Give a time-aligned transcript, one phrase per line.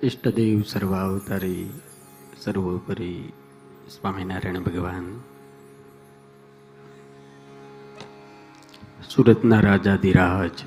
[0.00, 1.66] ઈષ્ટદેવ સર્વાવતારી
[2.38, 3.20] સર્વોપરી
[3.88, 5.10] સ્વામિનારાયણ ભગવાન
[9.10, 10.66] સુરતના રાજાધિરાજ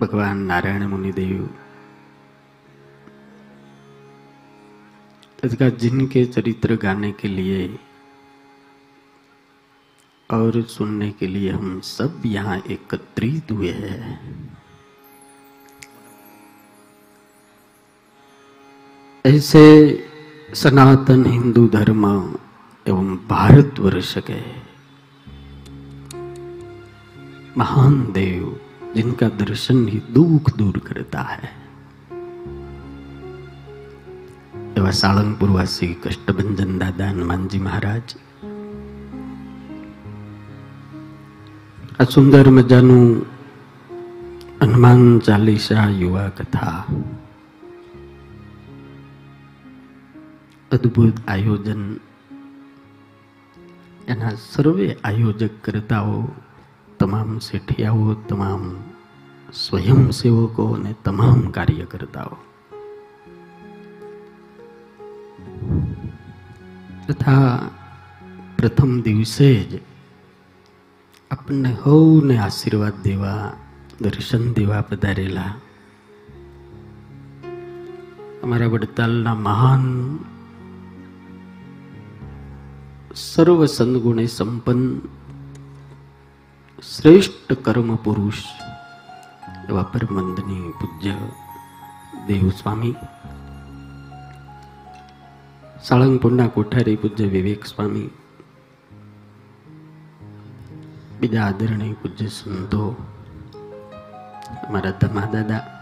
[0.00, 1.44] भगवान नारायण मुनिदेव
[5.38, 7.62] तथा जिनके चरित्र गाने के लिए
[10.30, 14.18] और सुनने के लिए हम सब यहाँ एकत्रित हुए हैं
[19.24, 19.64] ऐसे
[20.54, 22.04] सनातन हिंदू धर्म
[22.86, 24.40] एवं भारतवर्ष के
[27.56, 28.42] महान देव
[28.96, 31.54] जिनका दर्शन ही दुख दूर करता है
[34.78, 38.08] એવા સાળંગપુરવાસી કષ્ટભંજન દાદા હનુમાનજી મહારાજ
[42.00, 43.06] આ સુંદર મજાનું
[44.60, 46.76] હનુમાન ચાલીસા યુવા કથા
[50.71, 51.93] અદ્ભુત આયોજન.
[54.07, 56.27] એના સર્વે આયોજક કરતાઓ
[56.99, 58.75] તમામ શેઠિયાઓ, તમામ
[59.53, 62.37] સ્વયંસેવકો અને તમામ કાર્યકર્તાઓ
[67.07, 67.69] તથા
[68.57, 69.79] પ્રથમ દિવસે જ
[71.31, 73.53] આપણને હૌને આશીર્વાદ દેવા,
[74.01, 75.53] દર્શન દેવા પધારેલા.
[78.43, 80.19] અમારા વડતાલના મહાન
[83.15, 84.99] સર્વ સદગુણે સંપન્ન,
[86.95, 88.33] શ્રેષ્ઠ કર્મ પુરુષ
[89.69, 91.13] એવા પરમંદની પૂજ્ય
[92.27, 92.95] દેવ સ્વામી
[95.83, 98.09] સાળંગપુરના કોઠારી પૂજ્ય વિવેક સ્વામી.
[101.19, 102.95] બીજા આદરણીય પૂજ્ય સંતો,
[104.67, 105.80] અમારા ધમા દાદા.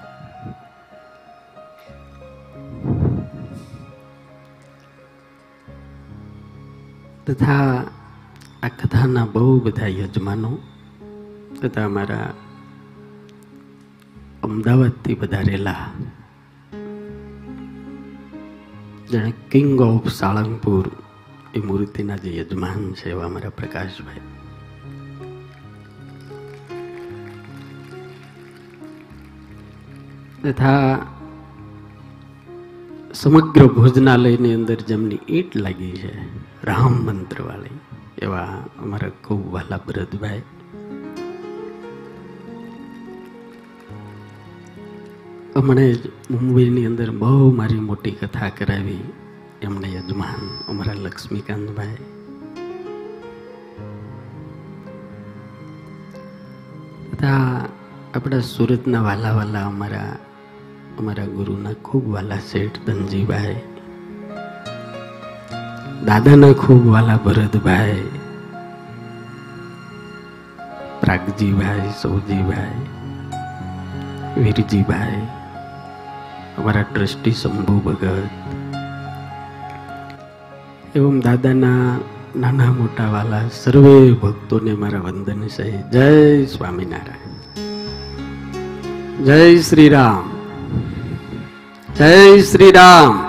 [7.29, 7.83] તથા
[8.63, 10.57] આ કથાના બહુ બધા યજમાનો
[11.61, 12.33] તથા અમારા
[14.43, 15.83] અમદાવાદથી વધારેલા
[19.11, 20.91] જેણે કિંગ ઓફ સાળંગપુર
[21.53, 24.25] એ મૂર્તિના જે યજમાન છે એવા અમારા પ્રકાશભાઈ.
[30.43, 31.05] તથા
[33.13, 36.13] સમગ્ર ભોજનાલયની અંદર જેમની ઈંટ લાગી છે
[36.63, 37.77] રામ મંત્રવાળી,
[38.21, 40.41] એવા અમારા ખૂબ વાલા ભરતભાઈ.
[45.55, 48.99] હમણે જ મુંબઈની અંદર બહુ મારી મોટી કથા કરાવી
[49.61, 51.97] એમને યજમાન અમારા લક્ષ્મીકાંતભાઈ.
[57.11, 57.69] તથા
[58.15, 60.13] આપણા સુરતના વાલા વાલા અમારા
[60.99, 63.59] અમારા ગુરુના ખૂબ વાલા શેઠ ધનજીભાઈ.
[66.05, 68.03] દાદાના ખૂબ વાલા ભરતભાઈ,
[71.01, 72.85] પ્રાગજીભાઈ, સૌજીભાઈ,
[74.41, 75.21] વીરજીભાઈ,
[76.57, 78.29] અમારા ટ્રસ્ટી શંભુ ભગત,
[80.95, 81.99] એવમ દાદાના
[82.35, 85.89] નાના મોટા વાલા સર્વે ભક્તોને મારા વંદન છે.
[85.91, 87.33] જય સ્વામિનારાયણ.
[89.23, 90.29] જય શ્રી રામ.
[91.93, 93.28] જય શ્રી રામ.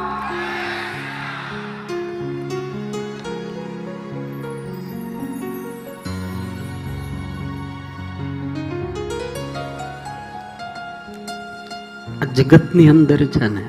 [12.39, 13.65] જગતની અંદર છે ને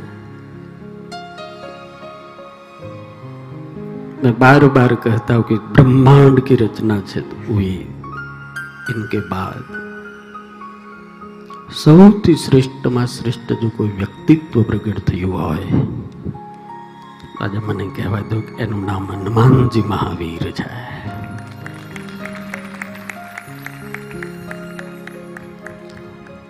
[4.22, 7.74] मैं बार बार कहता हूं कि ब्रह्मांड की रचना છે हुई
[8.90, 9.64] इनके बाद
[11.76, 15.80] સૌથી શ્રેષ્ઠમાં શ્રેષ્ઠ જો કોઈ વ્યક્તિત્વ પ્રગટ થયું હોય
[17.40, 20.66] આજે મને કહેવા દો કે એનું નામ હનુમાનજી મહાવીર છે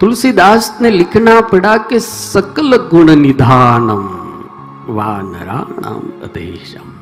[0.00, 4.04] तुलसीदास ने लिखना पड़ा कि सकल गुण निधानम
[4.94, 6.92] वानराणाम अदेशम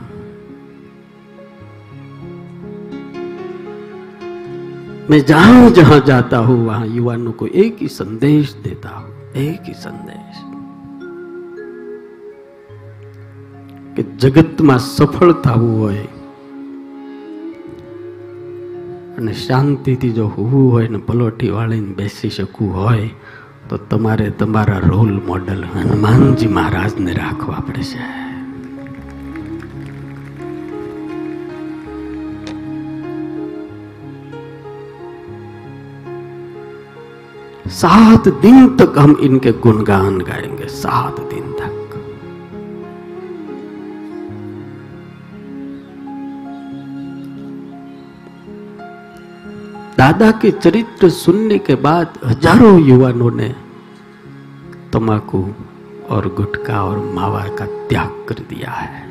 [5.11, 9.75] मैं जहां जहां जाता हूं वहां युवानों को एक ही संदेश देता हूं एक ही
[9.81, 10.43] संदेश
[13.97, 16.07] કે જગતમાં સફળ થવું હોય
[19.19, 23.09] અને શાંતિથી જો હોવું હોય ને પલોઠી વાળીને બેસી શકવું હોય
[23.69, 28.03] તો તમારે તમારા રોલ મોડલ હનુમાનજી મહારાજને રાખવા પડશે
[37.75, 41.78] सात दिन तक हम इनके गुणगान गाएंगे सात दिन तक
[49.99, 53.55] दादा के चरित्र सुनने के बाद हजारों युवानों ने
[54.93, 55.43] तमाकू
[56.11, 59.03] और गुटखा और मावा का त्याग कर दिया है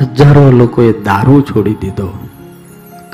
[0.00, 2.08] હજારો લોકોએ દારૂ છોડી દીધો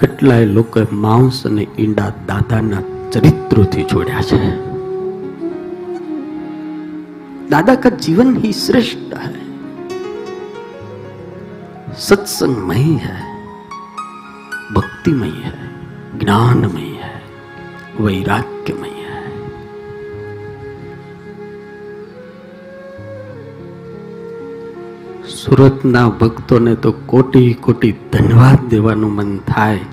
[0.00, 2.80] કેટલાય લોકોએ માંસ અને ઈંડા દાદાના
[3.12, 4.40] ચરિત્રોથી છોડ્યા છે
[7.48, 9.40] दादा का जीवन ही श्रेष्ठ है
[12.06, 13.16] सत्संगमय है
[14.72, 15.54] भक्तिमय है
[16.18, 17.14] ज्ञानमय है
[17.98, 19.12] वैराग्यमय है
[25.34, 29.84] સુરતના ભક્તોને તો કોટી કોટી ધન્યવાદ દેવાનું મન થાય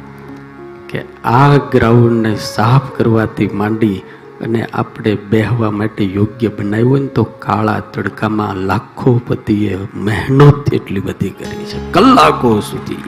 [0.88, 1.02] કે
[1.34, 3.98] આ ગ્રાઉન્ડને સાફ કરવાથી માંડી
[4.42, 11.34] અને આપણે બેહવા માટે યોગ્ય બનાવ્યું ને તો કાળા તડકામાં લાખો પતિએ મહેનત એટલી બધી
[11.38, 13.04] કરી છે કલાકો સુધી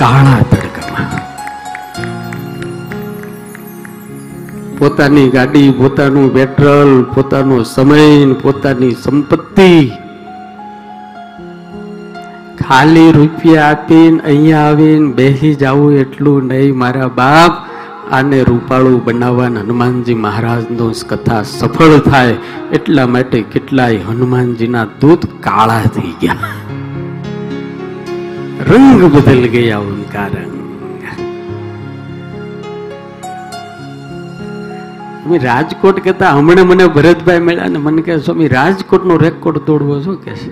[0.00, 1.14] કાળા તડકામાં.
[4.78, 9.72] પોતાની ગાડી, પોતાનું પેટ્રોલ પોતાનો સમય પોતાની સંપત્તિ.
[12.60, 17.58] ખાલી રૂપિયા આપીને અહીંયા આવીને બેસી જાવું એટલું નહીં મારા બાપ.
[18.18, 22.36] આને રૂપાળું બનાવવાના હનુમાનજી મહારાજનો કથા સફળ થાય
[22.78, 26.67] એટલા માટે કેટલાય હનુમાનજીના દૂત કાળા થઈ ગયા.
[28.68, 30.54] રંગ બદલ ગયા उनका रंग
[35.20, 40.16] સ્વામી રાજકોટ કહેતા હમણાં મને ભરતભાઈ મળ્યા ને મને કહે સ્વામી રાજકોટનો રેકોર્ડ તોડવો છો
[40.16, 40.50] કે છે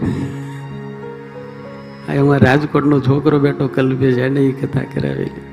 [2.15, 5.47] એમાં રાજકોટનો છોકરો બેઠો કલ્પેશ એને એ કથા કરાવેલી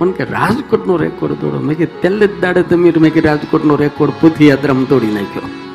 [0.00, 4.18] મને કે રાજકોટનો રેકોર્ડ તોડો મેં કે તેલ જ દાડે તમે મેં કે રાજકોટનો રેકોર્ડ
[4.20, 5.65] પૂથી યાત્રામાં તોડી નાખ્યો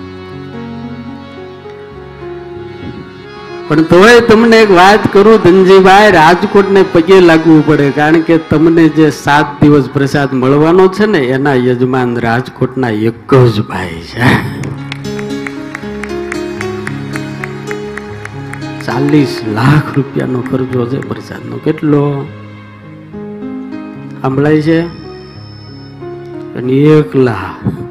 [3.71, 9.09] પણ તોય તમને એક વાત કરું, ધનજીભાઈ, રાજકોટને પગે લાગવું પડે, કારણ કે તમને જે
[9.09, 14.61] સાત દિવસ પ્રસાદ મળવાનો છે ને, એના યજમાન રાજકોટના એક જ ભાઈ છે.
[18.85, 21.57] ચાલીસ લાખ રૂપિયાનો ખર્ચો છે પ્રસાદનો.
[21.57, 22.27] કેટલો?
[24.21, 24.81] સાંભળાય છે?
[26.55, 27.90] અને એક લાખ.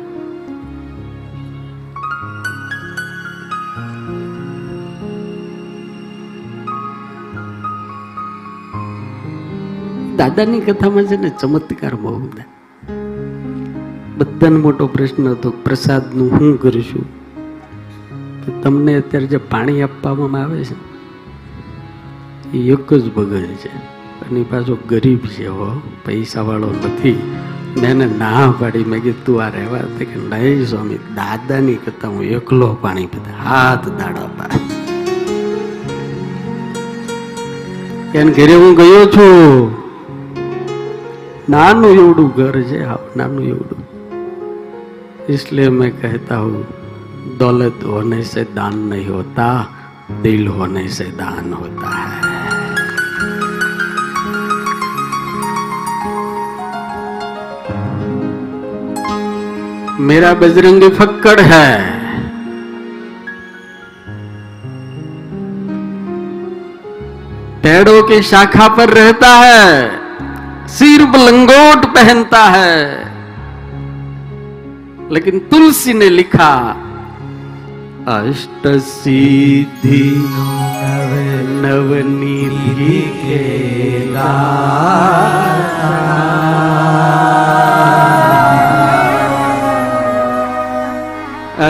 [10.20, 12.44] દાદાની કથામાં છે ને ચમત્કાર બહુ બધા.
[14.18, 17.04] બધાનો મોટો પ્રશ્ન હતો, પ્રસાદનું હું કરીશું?
[18.44, 20.76] તો તમને અત્યારે જે પાણી આપવામાં આવે છે,
[22.52, 23.68] એ એક જ ભગત છે.
[24.26, 27.32] અને પાછો ગરીબ છે હો પૈસા વાળો નથી.
[27.80, 28.84] મેં એને ના પાડી.
[28.84, 34.26] મેં કીધું આ રહેવા કે નહીં સ્વામી, દાદાની કથા હું એકલો પાણી પીતા હાથ દાડા
[34.26, 34.46] પા
[38.14, 39.89] એને ઘરે હું ગયો છું?
[41.49, 43.81] નાનું એવડું ઘર છે હાવ નાનું એવડું
[45.27, 49.47] इसलिए मैं कहता हूँ दौलत होने से दान नहीं होता
[50.21, 52.33] दिल होने से दान होता है
[60.01, 61.67] मेरा बजरंगी फक्कड़ है
[67.63, 69.98] पेड़ों की शाखा पर रहता है
[70.70, 72.78] सिर लंगोट पहनता है।
[75.12, 76.52] लेकिन तुलसी ने लिखा,
[78.08, 80.04] अष्ट सिद्धि
[81.62, 83.60] नवनीति के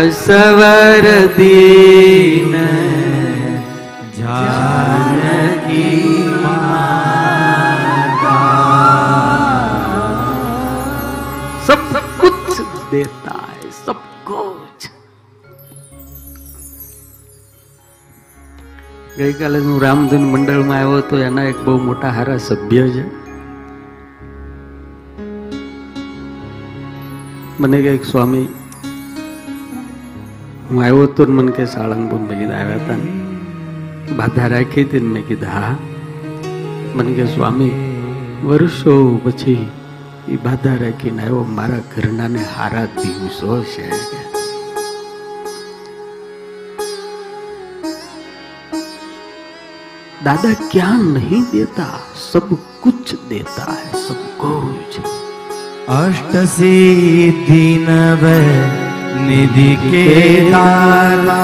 [0.00, 2.52] असवर दीन
[4.19, 4.79] जानकी
[19.19, 23.05] ગઈકાલે હું રામધૂન મંડળમાં આવ્યો તો એના એક બહુ મોટા હારા સભ્ય છે.
[27.61, 28.49] મને કે એક સ્વામી,
[30.71, 33.12] હું આવ્યો તો ને મને કે સાળંગપુર મેં કીધા આવ્યા હતા ને.
[34.14, 35.76] બાધા રાખી હતી ને મેં કીધા, હા.
[36.95, 37.71] મને કે સ્વામી,
[38.45, 39.69] વર્ષો પછી
[40.29, 44.29] એ બાધા રાખીને આવ્યો, મારા ઘરનાને હારા દિવસો છે.
[50.20, 51.86] કે दादा क्या नहीं देता
[52.22, 52.50] सब
[52.84, 55.00] कुछ देता है सब कुछ
[55.89, 58.25] अष्ट सिद्धि नव
[59.27, 60.05] निधि के
[60.51, 61.41] दाता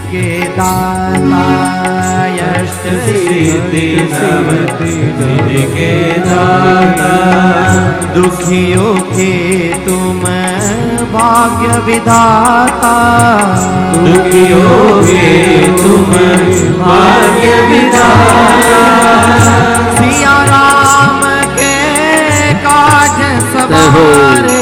[0.00, 1.42] के दाता
[2.72, 3.96] सिद्धि
[5.74, 7.12] के दाता
[8.14, 9.32] दुखियों के
[9.84, 10.20] तुम
[11.12, 12.92] भाग्य विधाता।
[13.94, 15.26] दुखियों के
[15.76, 16.12] तुम
[16.80, 18.82] भाग्य विधाता।
[19.96, 21.20] सिया राम
[21.58, 21.76] के
[22.66, 23.18] काज
[23.52, 24.61] सवारे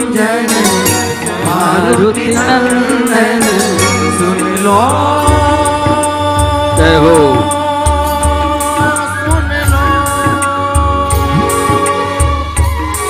[1.71, 3.43] મારુતિ નંદન
[4.17, 4.79] સુન લો
[6.77, 7.15] કહો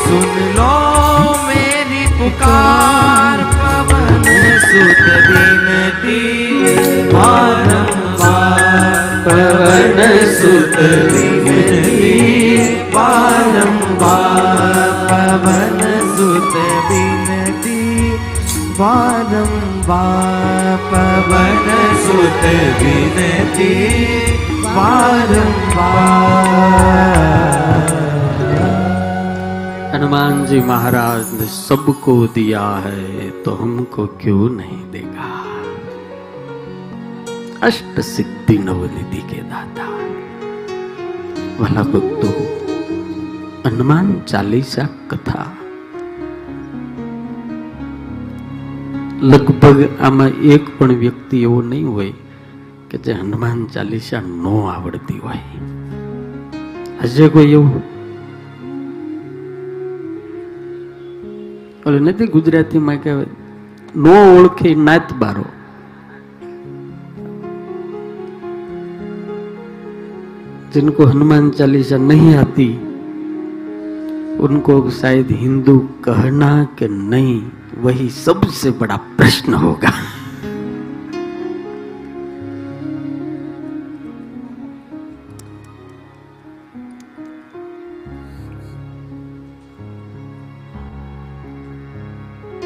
[0.03, 0.75] સુન લો
[1.47, 4.25] મેરી પુકાર પવન
[4.67, 8.61] સુત વિનતી વારંવાર
[9.25, 9.99] પવન
[10.37, 10.77] સુત
[22.21, 23.71] विनती
[29.93, 35.31] हनुमान जी महाराज ने सबको दिया है तो हमको क्यों नहीं देगा?
[37.67, 39.85] अष्ट सिद्धि नवनिधि के दाता।
[41.63, 42.33] भला भक्तों,
[43.65, 45.20] हनुमान चालीसा कब
[49.22, 52.14] લગભગ આમાં એક પણ વ્યક્તિ એવો નહીં હોય
[52.88, 55.42] કે જે હનુમાન ચાલીસા નો આવડતી હોય
[57.02, 57.82] હશે કોઈ એવું
[61.86, 63.30] ઓલું નથી ગુજરાતીમાં કહેવાય
[63.96, 65.46] નો ઓળખે નાત બારો
[70.72, 72.66] जिनको हनुमान चालीसा नहीं आती
[74.38, 77.36] उनको शायद हिंदू कहना कि नहीं
[77.77, 79.93] वही सबसे बड़ा प्रश्न होगा।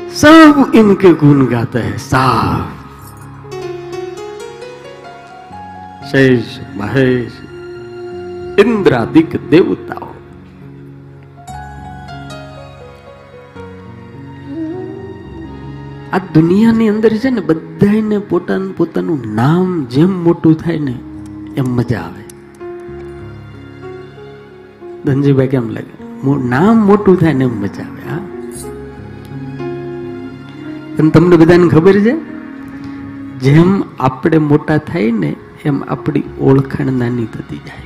[0.09, 2.85] सब इनके गुण गाते हैं, साफ़।
[6.07, 7.33] शेष, महेश,
[8.59, 10.14] इंद्रादिक देवताओं।
[16.15, 20.95] આ દુનિયાની અંદર છે ને બધાને પોતાનું પોતાનું નામ જેમ મોટું થાય ને
[21.58, 22.23] એમ મજા આવે.
[25.06, 25.93] ધનજીભાઈ કેમ લાગે?
[26.47, 28.19] નામ મોટું થાય ને એમ મજા આવે, હા?
[30.97, 32.15] પણ તમને બધાને ખબર છે,
[33.39, 37.86] જેમ આપણે મોટા થાય ને એમ આપણી ઓળખાણ નાની થતી જાય.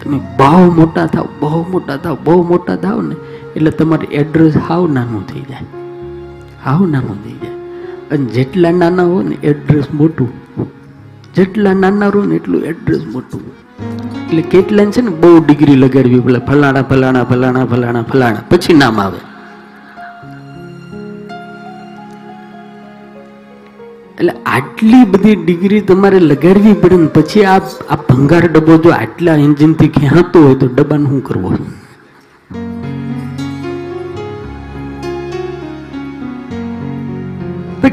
[0.00, 3.16] તમે બહુ મોટા થાવ, બહુ મોટા થાવ, બહુ મોટા થાવ ને
[3.58, 5.66] એટલે તમારું એડ્રેસ હાવ નાનું થઈ જાય.
[6.64, 7.54] હાવ નાનું થઈ જાય.
[8.10, 10.28] અને જેટલા નાના હો ને એડ્રેસ મોટું.
[11.34, 13.40] જેટલા નાના રહો ને એટલું એડ્રેસ મોટું.
[14.24, 18.44] એટલે કેટલા છે ને બહુ ડિગ્રી લગાડવી પેલા ફલાણા ફલાણા ફલાણા ફલાણા ફલાણા.
[18.50, 19.18] પછી નામ આવે.
[24.18, 27.58] એટલે આટલી બધી ડિગ્રી તમારે લગાડવી પડે ને પછી આ
[27.90, 31.54] આ ભંગાર ડબ્બો જો આટલા એન્જિનથી ખેંચતો હોય તો ડબ્બાને શું કરવો?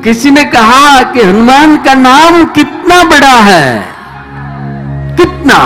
[0.06, 3.96] किसी ने कहा कि हनुमान का नाम कितना बड़ा है?
[5.18, 5.58] कितना?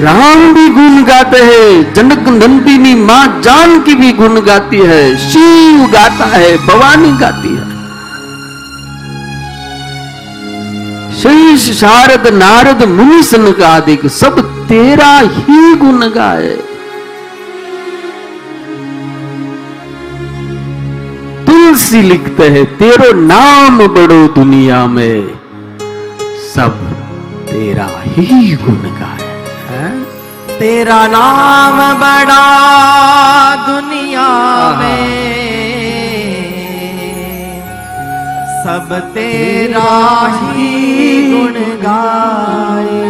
[0.00, 5.86] राम भी गुण गाते हैं, जनक नंदिनी माँ जान की भी गुण गाती है, शिव
[5.92, 7.68] गाता है, भवानी गाती है।
[11.20, 16.69] शेष शारद नारद मुनि सन का आदि सब तेरा ही गुण गाए।
[21.80, 25.20] तुलसी लिखते हैं तेरो नाम बड़ो दुनिया में
[26.44, 26.74] सब
[27.50, 29.28] तेरा ही गुण गाए
[29.68, 29.92] हैं?
[30.58, 32.44] तेरा नाम बड़ा
[33.66, 34.26] दुनिया
[34.80, 35.06] में
[38.64, 39.88] सब तेरा
[40.36, 40.68] ही
[41.32, 43.00] गुण गाए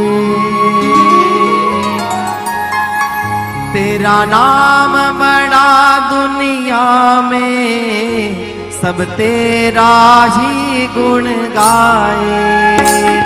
[3.73, 5.67] तेरा नाम बड़ा
[6.11, 6.87] दुनिया
[7.31, 8.40] में
[8.83, 9.91] सब तेरा
[10.35, 11.25] ही गुण
[11.57, 12.39] गाए,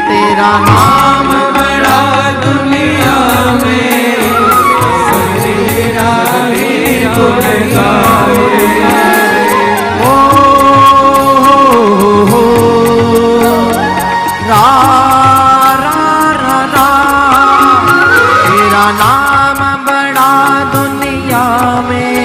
[0.09, 2.01] तेरा नाम बड़ा
[2.41, 3.19] दुनिया
[3.63, 4.17] में।
[5.11, 6.11] सब तेरा
[18.93, 20.31] नाम बड़ा
[20.75, 21.45] दुनिया
[21.89, 22.19] में।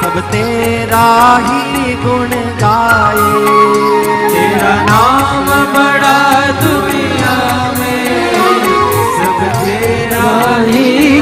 [0.00, 1.08] सब तेरा
[1.46, 1.75] ही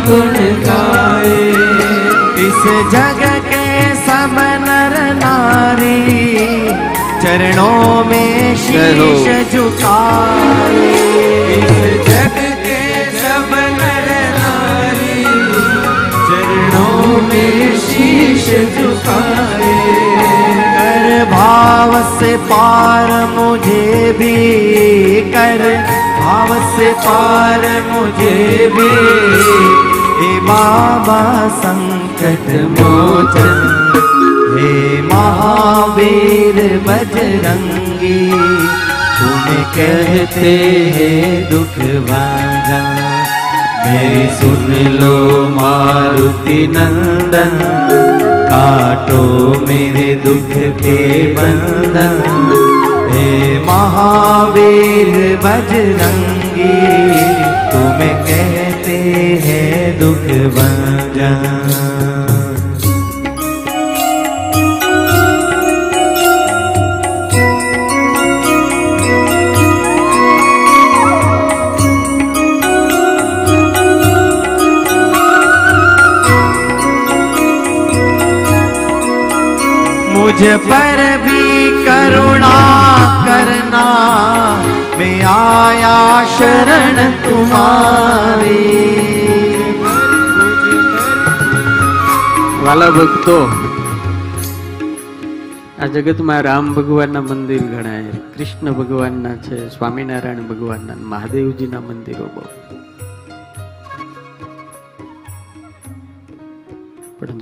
[0.06, 1.44] गुण गाए।
[2.46, 6.00] इस जग के सब नर नारी
[7.22, 10.92] चरणों में शीश झुकाए।
[11.56, 12.80] इस जग के
[13.20, 15.24] सब नर नारी
[16.28, 18.46] चरणों में शीश
[18.76, 20.43] झुकाए।
[21.43, 24.35] भाव से पार मुझे भी
[25.31, 25.63] कर
[26.19, 28.89] भाव से पार मुझे भी
[30.19, 31.21] हे बाबा
[31.57, 33.51] संकट मोचन
[34.53, 36.57] हे महावीर
[36.87, 38.17] बजरंगी
[39.19, 40.55] तुम्हें कहते
[40.97, 41.77] हैं दुख
[42.09, 42.81] भागा
[43.85, 45.17] मेरी सुन लो
[45.55, 49.21] मारुति नंदन काटो
[49.67, 50.97] मेरे दुख के
[51.35, 52.17] बंधन
[53.13, 53.27] हे
[53.65, 55.11] महावीर
[55.45, 56.73] बजरंगी
[57.71, 58.97] तुम्हें कहते
[59.45, 62.22] हैं दुख भंजन
[80.43, 81.43] मुझ पर भी
[81.83, 82.55] करुणा
[83.25, 83.83] करना
[84.97, 85.97] मैं आया
[86.33, 88.57] शरण तुम्हारी
[92.63, 93.35] વાલા ભક્તો
[95.77, 102.45] આ જગતમાં રામ ભગવાનના મંદિર ગણાય કૃષ્ણ ભગવાનના છે સ્વામિનારાયણ ભગવાનના મહાદેવજીના મંદિરો બહુ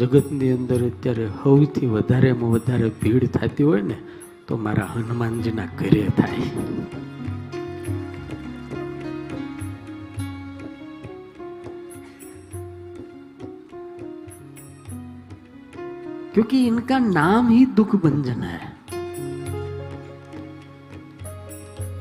[0.01, 3.97] જગતની અંદર અત્યારે સૌથી વધારેમાં વધારે ભીડ થતી હોય ને
[4.47, 6.47] તો મારા હનુમાનજીના ઘરે થાય
[16.33, 18.59] क्योंकि इनका नाम ही दुख भंजन है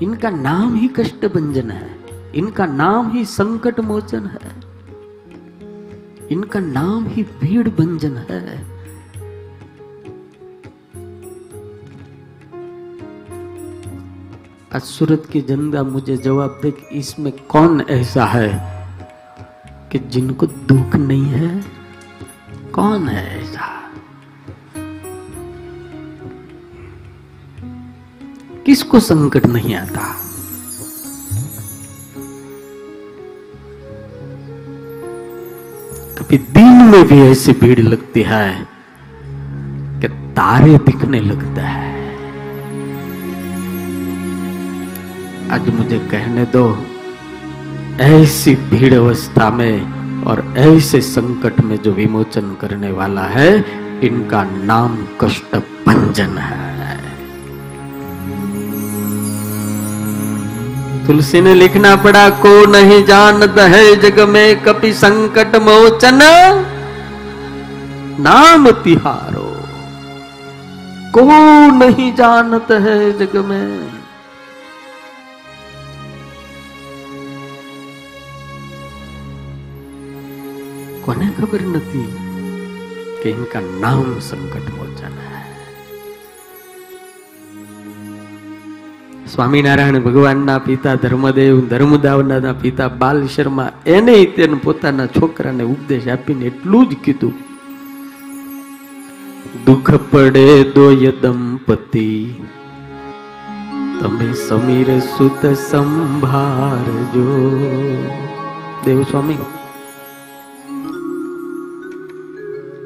[0.03, 1.88] इनका नाम ही कष्ट भंजन है
[2.35, 4.60] इनका नाम ही संकट मोचन है
[6.32, 8.65] इनका नाम ही भीड़ भंजन है।
[14.76, 18.50] आज सूरत की जनता मुझे जवाब दे कि इसमें कौन ऐसा है
[19.91, 21.65] कि जिनको दुख नहीं है?
[22.74, 23.91] कौन है ऐसा?
[28.65, 30.31] किसको संकट नहीं आता?
[36.32, 38.67] कभी दिन में भी ऐसी भीड़ लगती है
[40.02, 42.15] कि तारे दिखने लगता है।
[45.52, 46.63] आज मुझे कहने दो,
[48.02, 53.52] ऐसी भीड़ अवस्था में और ऐसे संकट में जो विमोचन करने वाला है,
[54.04, 55.56] इनका नाम कष्ट
[55.88, 56.81] भंजन है।
[61.12, 66.19] तुलसी ने लिखना पड़ा, को नहीं जानत है जग में कपि संकट मोचन।
[68.19, 69.50] नाम तिहारो,
[71.12, 71.26] को
[71.76, 73.67] नहीं जानत है जग में।
[81.06, 82.08] कोने खबर नहीं
[83.17, 85.40] कि इनका नाम संकट मोचन है।
[89.32, 96.89] સ્વામિનારાયણ ભગવાનના પિતા ધર્મદેવ, ધર્મદાવના પિતા બાલ શર્મા, એને તેને પોતાના છોકરાને ઉપદેશ આપીને એટલું
[96.89, 97.36] જ કીધું.
[99.67, 100.44] દુઃખ પડે
[100.76, 102.10] દોય દંપતિ,
[104.02, 107.28] તમે સમીર સુત સંભાળજો
[108.86, 109.41] દેવ સ્વામી,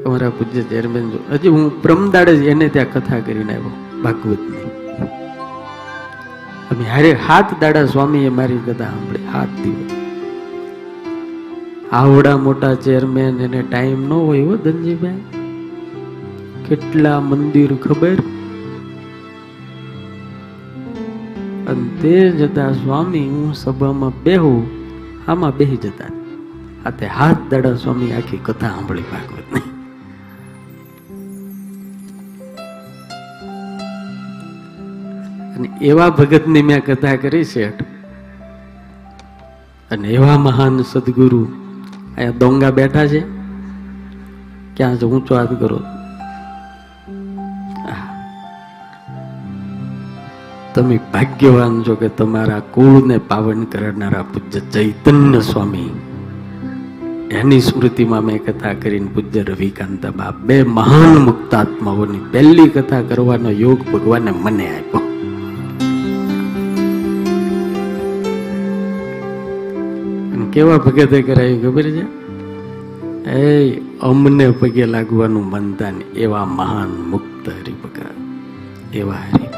[0.05, 4.84] અમારા પૂજ્ય ચેરમેન હજી હું પ્રમદાડે જ એને ત્યાં કથા કરીને આવ્યો, ભાગવતની.
[6.75, 9.91] અમે હારે હાથ દાડા સ્વામીએ મારી કથા સાંભળી, હાથ દિવસ
[11.91, 15.21] આવડા મોટા ચેરમેન એને ટાઈમ ન હોય હો ધનજીભાઈ.
[16.67, 18.17] કેટલા મંદિર ખબર?
[21.67, 24.61] અને તે જતા સ્વામી હું સભામાં બેહું,
[25.27, 26.11] આમાં બેહી જતા.
[26.85, 29.34] આ તે હાથ દાડા સ્વામી આખી કથા સાંભળી ભાગવતની
[35.55, 37.69] અને એવા ભગતની મેં કથા કરી છે
[39.91, 41.47] અને એવા મહાન સદગુરુ
[42.15, 43.19] અહીંયા ડોંગા બેઠા છે.
[44.77, 45.05] ક્યાં છે?
[45.05, 45.79] ઊંચો હાથ કરો.
[50.75, 55.89] તમે ભાગ્યવાન છો કે તમારા કુળને પાવન કરનારા પૂજ્ય ચૈતન્ય સ્વામી.
[57.31, 63.91] એની સ્મૃતિમાં મેં કથા કરીને પૂજ્ય રવિકાંત બાપ, બે મહાન મુક્તાત્માઓની પહેલી કથા કરવાનો યોગ
[63.93, 65.14] ભગવાને મને આપ્યો.
[70.55, 72.03] કેવા ભગતે કરાયું ખબર છે?
[73.29, 79.55] એ અમને પગે લાગવાનું મનતા ને એવા મહાન મુક્ત હરિભગત, એવા હરિભગત.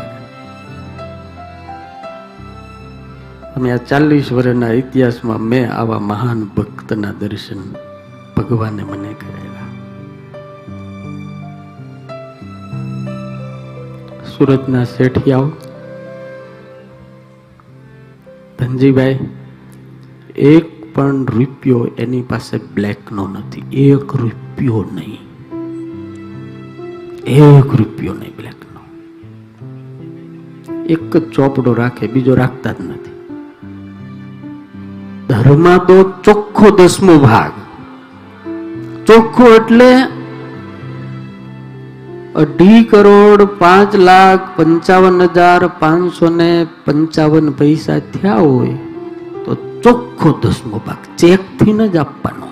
[3.56, 7.58] અમે આ ચાલીસ વર્ષના ઇતિહાસમાં મેં આવા મહાન ભક્તના દર્શન
[8.38, 9.68] ભગવાને મને કરાવ્યા.
[14.24, 15.52] સુરતના શેઠિયાઓ,
[18.60, 19.20] ધનજીભાઈ,
[20.36, 23.66] એક પણ રૂપિયો એની પાસે બ્લેકનો નથી.
[23.90, 25.26] એક રૂપિયો નહીં.
[27.26, 28.82] એક રૂપિયો નહીં બ્લેકનો
[30.96, 33.16] એક જ ચોપડો રાખે, બીજો રાખતા જ નથી.
[35.30, 37.54] ધર્મમાં તો ચોખ્ખો દસમો ભાગ.
[39.08, 39.90] ચોખ્ખો એટલે
[42.36, 46.52] અઢી કરોડ પાંચ લાખ પંચાવન હજાર પાંચસો ને
[46.86, 48.78] પંચાવન પૈસા થયા હોય.
[49.84, 52.48] ચોખ્ખો દસમો ભાગ ચેકથી જ આપવાનો.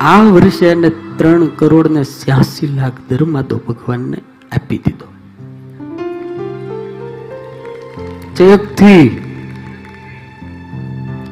[0.00, 4.16] આ વર્ષે એને ત્રણ કરોડ ને સ્યાસી લાખ ધર્માદો ભગવાનને
[4.52, 5.06] આપી દીધો.
[8.36, 9.24] ચેકથી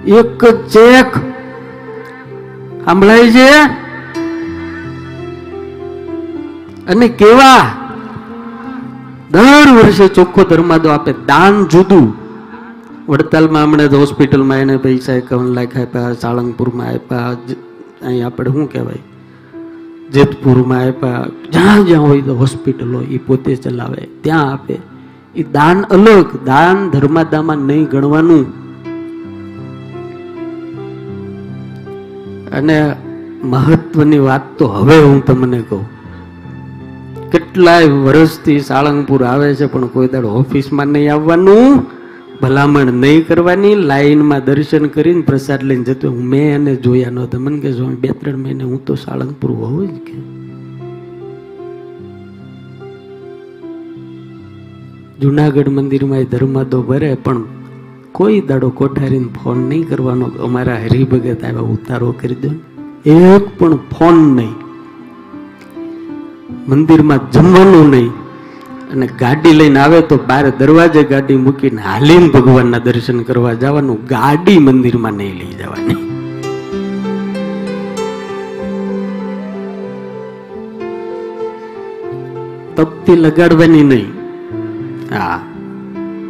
[0.09, 1.17] એક ચેક
[2.85, 3.65] સાંભળાય છે?
[6.87, 7.86] અને કેવા?
[9.31, 12.15] દર વર્ષે ચોખ્ખો ધર્માદો આપે, દાન જુદું.
[13.09, 17.57] વડતાલમાં હમણાં તો હોસ્પિટલમાં એને પૈસા એકાવન લાખ આપ્યા, સાળંગપુરમાં આપ્યા, જ-
[18.03, 18.99] અહીં આપણે શું કહેવાય?
[20.13, 24.79] જેતપુરમાં આપ્યા, જ્યાં જ્યાં હોય તો હોસ્પિટલો એ પોતે ચલાવે, ત્યાં આપે.
[25.37, 28.67] એ દાન અલગ, દાન ધર્માદામાં નહીં ગણવાનું.
[32.51, 32.97] અને
[33.45, 35.96] મહત્વની વાત તો હવે હું તમને કહું.
[37.33, 41.87] કેટલાય વર્ષથી સાળંગપુર આવે છે, પણ કોઈ દાડો ઓફિસમાં નહીં આવવાનું,
[42.41, 47.61] ભલામણ નહીં કરવાની, લાઈનમાં દર્શન કરીને પ્રસાદ લઈને જતો હું મેં એને જોયા નહોતા મને
[47.61, 50.17] કે, સ્વામી, બે ત્રણ મહિને હું તો સાળંગપુર હોઉં જ કે.
[55.21, 57.43] જુનાગઢ મંદિરમાં ધર્માદો ભરે, પણ
[58.13, 60.27] કોઈ દાડો કોઠારીને ફોન નહીં કરવાનો.
[60.27, 62.51] અમારા હરિભગત આવ્યા, ઉતારો કરી દો
[63.05, 64.66] એક પણ ફોન નહીં.
[66.69, 68.11] મંદિરમાં જમવાનું નહીં.
[68.93, 74.59] અને ગાડી લઈને આવે તો બાર દરવાજે ગાડી મૂકીને હાલીને ભગવાનના દર્શન કરવા જવાનું, ગાડી
[74.59, 76.07] મંદિરમાં નહીં લઈ જવાની.
[82.77, 84.13] તકતી લગાડવાની નહીં.
[85.15, 85.41] હા,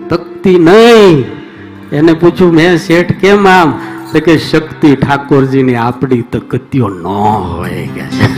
[0.08, 1.24] તકતી નહીં.
[1.92, 3.80] એને પૂછ્યું, મેં શેઠ કેમ આમ?
[4.12, 7.88] તો કે, શક્તિ ઠાકોરજીની આપણી તકતીઓ ન હોય.
[7.94, 8.35] કે છે.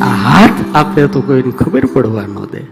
[0.00, 2.64] આ હાથ આપે તો કોઈને ખબર પડવા ન દે.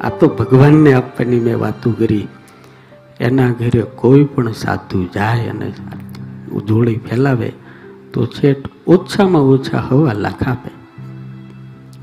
[0.00, 2.28] આ તો ભગવાનને આપવાની મેં વાતો કરી.
[3.20, 5.72] એના ઘરે કોઈ પણ સાધુ જાય અને
[6.66, 7.52] જોડી ફેલાવે,
[8.12, 8.56] તો છેટ
[8.86, 10.70] ઓછામાં ઓછા હવા લાખ આપે.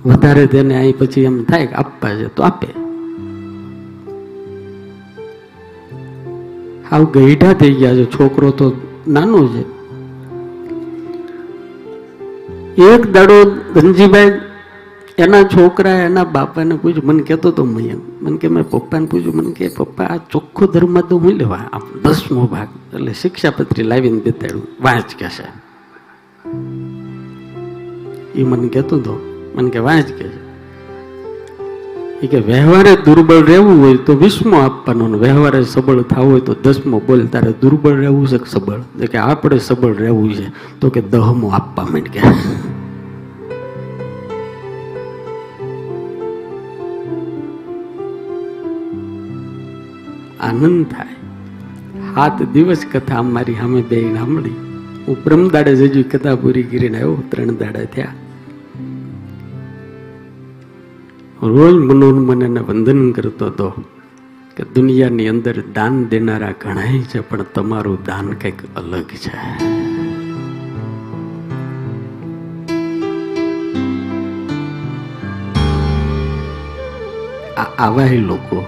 [0.05, 2.67] વધારે તેને અહીં પછી એમ થાય કે આપવા છે તો આપે.
[6.91, 8.05] હાવ ગઈઢા થઈ ગયા છે.
[8.05, 9.78] છોકરો તો નાનો છે.
[12.77, 14.31] એક દાડો ધનજીભાઈ
[15.17, 18.01] એના છોકરા, એના બાપાને પૂછ્યું, મને કહેતો તો મયંક.
[18.21, 21.81] મને કે, મેં પપ્પાને પૂછ્યું, મને કે, પપ્પા, આ ચોખ્ખો ધર્મ તો હું લેવા આમ
[22.03, 25.43] દસમો ભાગ, એટલે શિક્ષાપત્રી લાવીને બેતાડું વાંચ કહેશે
[28.35, 29.19] એ મને કહેતો હતો
[29.55, 30.38] મને કે, વાંચ કે છે.
[32.27, 37.21] કે વ્યવહારે દુર્બળ રહેવું હોય તો વીસમો આપવાનો વ્યવહારે સબળ થવું હોય તો દસમો બોલ,
[37.27, 38.81] તારે દુર્બળ રહેવું છે કે સબળ?
[39.07, 40.51] કે આપણે સબળ રહેવું છે,
[40.81, 42.19] તો કે દહમો આપવા માંડ કે
[50.39, 51.15] આનંદ થાય.
[52.15, 54.57] સાત દિવસ કથા અમારી મારી સામે બે સાંભળી
[55.07, 58.28] હું બ્રહ્મદાડે જજુ કથા પૂરી કરીને આવ્યો, ત્રણ દાડા થયા.
[61.41, 63.69] રોજ મનોન્મન એને વંદન કરતો હતો
[64.57, 69.35] કે દુનિયાની અંદર દાન દેનારા ઘણાય છે, પણ તમારું દાન કંઈક અલગ છે.
[77.79, 78.65] આવા લોકો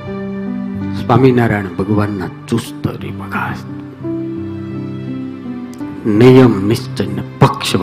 [1.01, 3.65] સ્વામિનારાયણ ભગવાનના ચુસ્ત હરિભગત.
[6.07, 7.75] નિયમ નિશ્ચય ને પક્ષ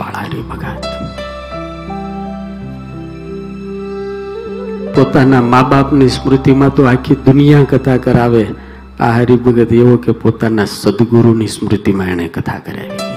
[4.99, 8.47] પોતાના મા બાપની સ્મૃતિમાં તો આખી દુનિયા કથા કરાવે.
[8.99, 13.07] આ હરિભગત એવો કે પોતાના સદગુરુની સ્મૃતિમાં એને કથા કરાવી.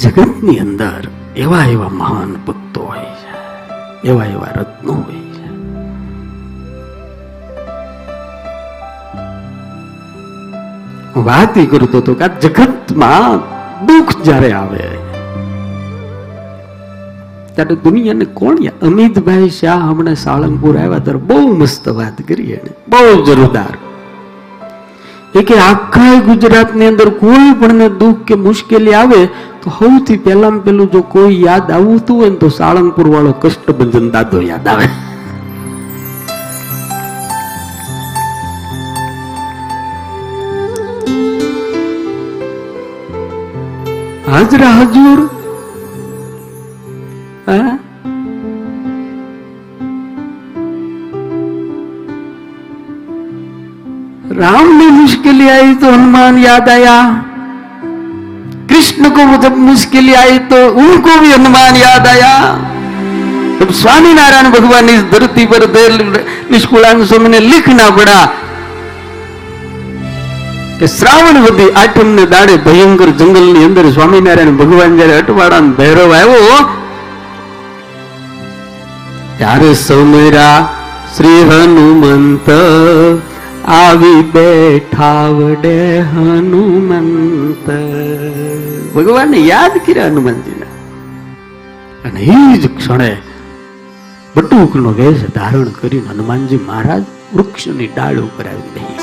[0.00, 3.34] જગતની અંદર એવા એવા મહાન ભક્તો હોય છે,
[4.08, 5.48] એવા એવા રત્નો હોય છે.
[11.20, 14.84] વાત ઈ કરતો હતો કે આ જગતમાં દુઃખ જ્યારે આવે.
[17.54, 22.70] ત્યારે દુનિયાને કોણ અમિતભાઈ શાહ હમણાં સાળંગપુર આવ્યા ત્યારે બહુ મસ્ત વાત કરી એને.
[22.88, 23.74] બહુ જોરદાર.
[25.34, 29.26] એ કે આખા ગુજરાતની અંદર કોઈ પણ દુઃખ કે મુશ્કેલી આવે,
[29.62, 34.40] તો સૌથી પહેલામાં પેલું જો કોઈ યાદ આવતું હોય ને તો સાળંગપુર વાળો કષ્ટભંજન દાદો
[34.40, 34.88] યાદ આવે.
[44.36, 45.20] हाजरा हजूर
[54.32, 56.96] राम ने मुश्किल आई तो हनुमान याद आया।
[58.70, 62.32] कृष्ण को जब मुश्किल आई तो उनको भी हनुमान याद आया।
[63.60, 65.68] तब स्वामी नारायण भगवान इस धरती पर
[66.50, 68.18] निष्कुलांशों में लिखना पड़ा
[70.80, 76.58] કે શ્રાવણ વધી આઠમ ને દાડે ભયંકર જંગલની અંદર સ્વામિનારાયણ ભગવાન જયારે અટવાડા ભૈરવ આવ્યો,
[79.38, 80.58] ત્યારે સૌમેરા
[81.14, 82.48] શ્રી હનુમંત
[83.76, 85.78] આવી બેઠા વડે
[86.10, 87.68] હનુમંત.
[88.96, 90.68] ભગવાનને યાદ કર્યા હનુમાનજીને
[92.04, 93.10] અને એ જ ક્ષણે
[94.36, 97.04] બટુકનો વેશ ધારણ કરીને હનુમાનજી મહારાજ
[97.34, 98.95] વૃક્ષની ડાળ ઉપર આવી ગયા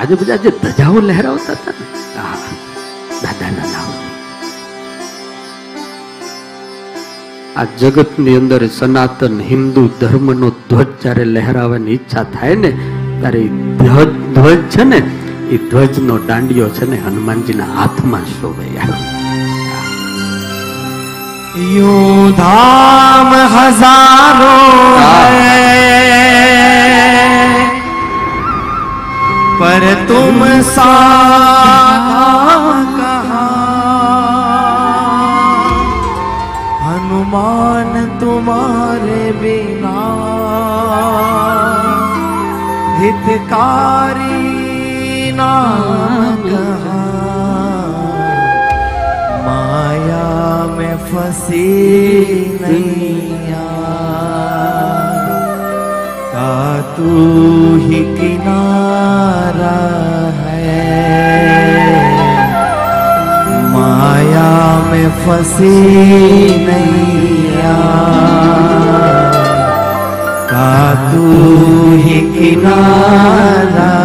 [0.00, 1.86] આજે બધા જે ધજાઓ લહેરાવતા હતા ને?
[3.22, 3.90] દાદાના નામ.
[7.56, 12.70] આ જગતની અંદર સનાતન હિન્દુ ધર્મનો ધ્વજ જ્યારે લહેરાવાની ઈચ્છા થાય ને
[13.20, 13.42] ત્યારે
[13.78, 14.96] ધ્વજ ધ્વજ છે ને
[15.50, 18.66] એ ધ્વજનો દાંડિયો છે ને હનુમાનજીના હાથમાં શોભે
[21.74, 24.54] યો ધામ હજારો
[29.94, 30.40] तुम
[32.98, 33.50] कहाँ?
[36.82, 40.00] हनुमान तुम्हारे बिना।
[43.00, 44.40] हितकारी
[45.32, 47.00] नाम कहाँ?
[49.46, 50.26] माया
[50.76, 51.68] में फंसी
[52.62, 52.99] नैया
[56.96, 57.08] तू
[57.76, 59.78] ही किनारा
[60.40, 60.80] है।
[63.72, 65.86] माया में फंसी
[66.66, 67.76] नैया।
[70.50, 71.26] का तू
[71.96, 73.96] ही किनारा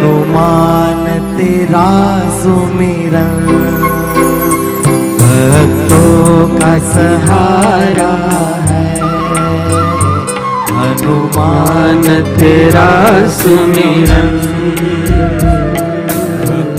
[0.00, 1.04] हनुमान
[1.36, 1.88] तेरा
[2.36, 3.32] सुमिरन
[5.20, 8.12] भक्तों का सहारा
[8.68, 8.86] है
[10.78, 12.04] हनुमान
[12.38, 12.88] तेरा
[13.38, 14.32] सुमिरन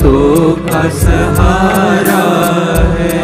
[0.02, 0.16] तो
[0.70, 2.24] का सहारा
[2.96, 3.22] है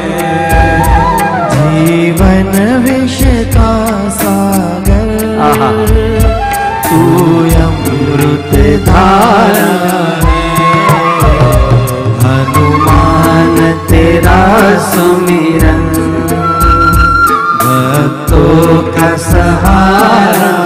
[1.55, 2.51] जीवन
[2.85, 3.19] विष
[3.55, 3.73] का
[4.21, 5.09] सागर
[5.49, 5.71] आहा।
[6.87, 7.01] तू
[7.65, 8.36] अमृत
[8.67, 9.69] धारा
[10.25, 10.41] है
[12.23, 13.55] हनुमान
[13.89, 14.41] तेरा
[14.89, 15.81] सुमिरन
[17.63, 20.56] भक्तों का सहारा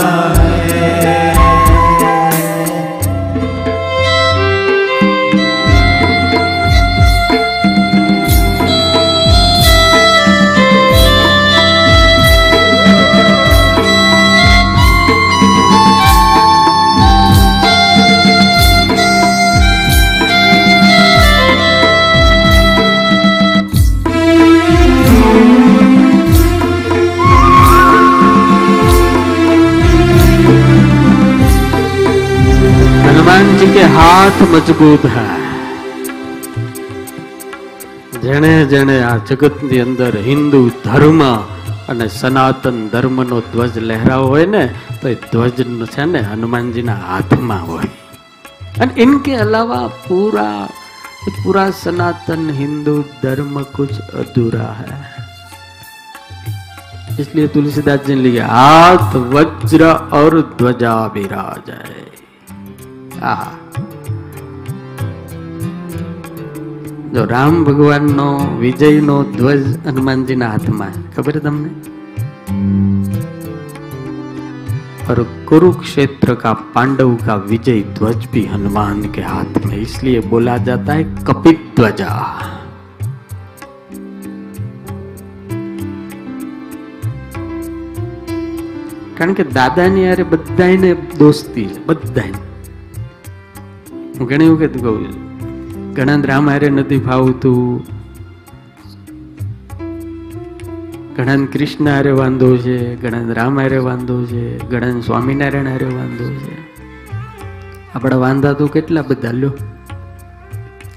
[33.82, 35.42] હનુમાન જી કે હાથ મજબૂત હૈ
[38.24, 41.22] જેણે જેણે આ જગતની અંદર હિન્દુ ધર્મ
[41.90, 44.64] અને સનાતન ધર્મનો ધ્વજ લહેરાવો હોય ને
[45.00, 47.90] તો એ ધ્વજ છે ને હનુમાનજીના હાથમાં હોય
[48.78, 50.50] અને इनके अलावा पूरा
[51.38, 54.98] पूरा सनातन हिंदू धर्म कुछ अधूरा है
[57.22, 59.82] इसलिए तुलसीदास जी ने लिखा हाथ वज्र
[60.20, 62.08] और ध्वजा विराज है
[67.14, 68.28] જો રામ ભગવાનનો
[68.60, 71.04] વિજયનો ધ્વજ હનુમાનજીના હાથમાં છે.
[71.16, 71.72] ખબર है તમને
[75.10, 80.94] और कुरुक्षेत्र का पांडव का विजय ध्वज भी हनुमान के हाथ में इसलिए बोला जाता
[80.94, 82.10] है कपित ध्वजा
[89.18, 92.40] કારણ કે દાદાની યારે બધાને દોસ્તી છે બધાને
[94.20, 95.31] હું ઘણી વખત કહું છું
[95.93, 97.85] ઘણા રામ હારે નથી ફાવતું
[101.17, 106.55] ઘણા કૃષ્ણ હારે વાંધો છે, ઘણા રામ હારે વાંધો છે, ઘણા સ્વામિનારાયણ હારે વાંધો છે.
[107.95, 109.53] આપણા વાંધા તો કેટલા બધા લ્યો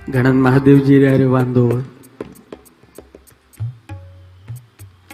[0.09, 1.83] ઘણા મહાદેવજી હારે વાંધો હોય.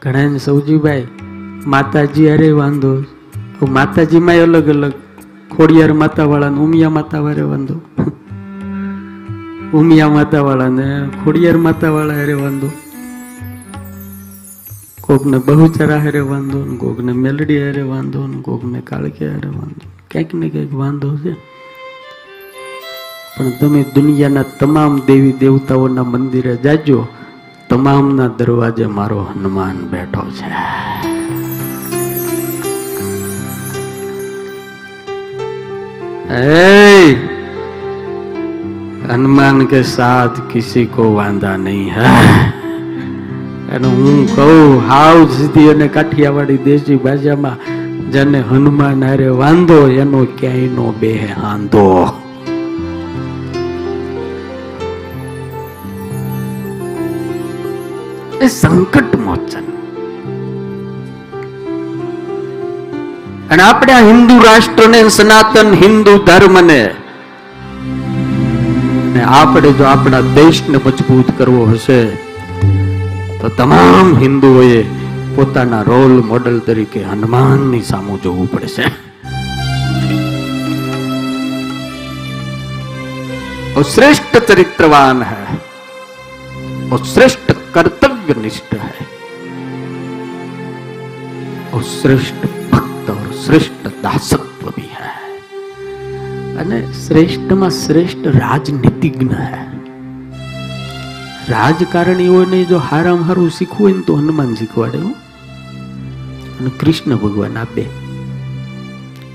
[0.02, 1.08] ઘણા સૌજીભાઈ
[1.66, 3.04] માતાજી હારે વાંધો
[3.70, 4.94] માતાજીમાં અલગ અલગ
[5.58, 7.82] ખોડિયાર માતા વાળા ઉમિયા માતાવાળા વાંધો
[9.74, 10.86] ઉમિયા માતા વાળા ને
[11.24, 12.70] ખોડિયાર માતા વાળા હારે વાંધો
[15.02, 20.34] કોકને બહુચરા હારે વાંધો ને કોકને મેલડી હારે વાંધો ને કોકને કાળકે હારે વાંધો ક્યાંક
[20.34, 21.34] ને ક્યાંક વાંધો છે
[23.38, 27.00] પણ તમે દુનિયાના તમામ દેવી દેવતાઓના મંદિરે જાજો
[27.70, 30.50] તમામના દરવાજે મારો હનુમાન બેઠો છે
[36.34, 37.31] ए,
[39.07, 42.13] हनुमान के साथ किसी को वांधा नहीं है
[43.69, 44.51] અને હું કહું
[44.89, 47.57] હાવ સીધી અને કાઠિયાવાડી દેશી ભાષામાં
[48.13, 51.87] જેને હનુમાન હારે વાંધો એનો ક્યાંય નો બે હાંધો
[58.41, 59.67] એ સંકટ મોચન
[63.51, 66.81] અને આપણે આ હિન્દુ રાષ્ટ્રને સનાતન હિન્દુ ધર્મને
[69.15, 71.99] ને આપણે જો આપણા દેશને મજબૂત કરવો હશે
[73.41, 74.79] તો તમામ હિન્દુઓએ
[75.37, 78.87] પોતાના રોલ મોડલ તરીકે હનુમાનની સામું જોવું પડશે
[83.75, 85.57] वो श्रेष्ठ चरित्रवान है
[86.91, 89.07] वो श्रेष्ठ कर्तव्य निष्ठ है
[91.73, 95.13] वो श्रेष्ठ भक्त और श्रेष्ठ दासत्व भी है
[96.58, 99.72] અને શ્રેષ્ઠમાં શ્રેષ્ઠ રાજનીતિજ્ઞ હે.
[101.50, 107.86] રાજકારણીઓને જો હારામ હારું શીખવું હોય ને તો હનુમાન શીખવાડે અને કૃષ્ણ ભગવાન આપે.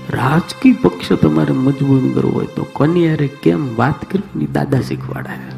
[0.09, 5.57] રાજકીય પક્ષ તમારે મજબૂત કરવો હોય તો કોની હારે કેમ વાત કરવી દાદા શીખવાડે.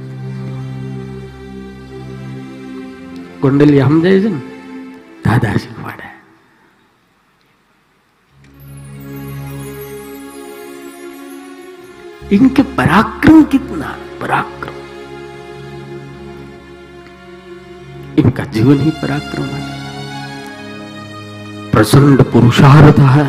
[3.41, 4.39] કુંડલી સમજાય છે ને?
[5.25, 6.08] દાદા શીખવાડે.
[12.32, 14.76] इनके पराक्रम कितना पराक्रम
[18.18, 19.62] इनका जीवन ही पराक्रम है
[21.72, 23.26] प्रचंड पुरुषार्थ है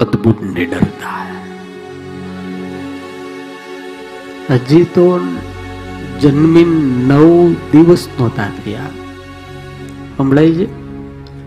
[0.00, 1.12] અદ્ભુત નિડરતા
[4.62, 5.04] હજી તો
[6.20, 6.64] જન્મી
[7.04, 7.30] નવ
[7.72, 8.90] દિવસ નહોતા થયા
[10.12, 10.66] સંભળાય છે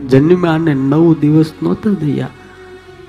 [0.08, 2.28] જન્મ્યા અને નવ દિવસ નહોતા થયા.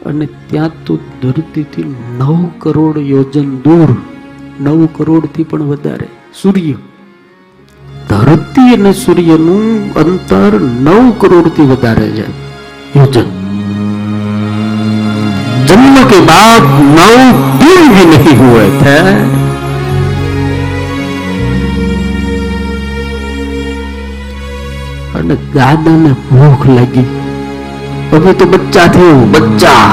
[0.05, 4.01] અને ત્યાં તો ધરતીથી નવ કરોડ યોજન દૂર,
[4.61, 6.07] નવ કરોડથી પણ વધારે.
[6.41, 6.73] સૂર્ય.
[8.09, 12.29] ધરતી અને સૂર્યનું અંતર નવ કરોડથી વધારે છે.
[12.99, 13.45] યોજન.
[15.65, 19.44] જન્મ કે બાદ નવ દિન ભી નહીં હુએ થે
[25.24, 27.08] અને દાદાને ભૂખ લાગી
[28.12, 29.86] હવે તો બચ્ચા થયું બચ્ચા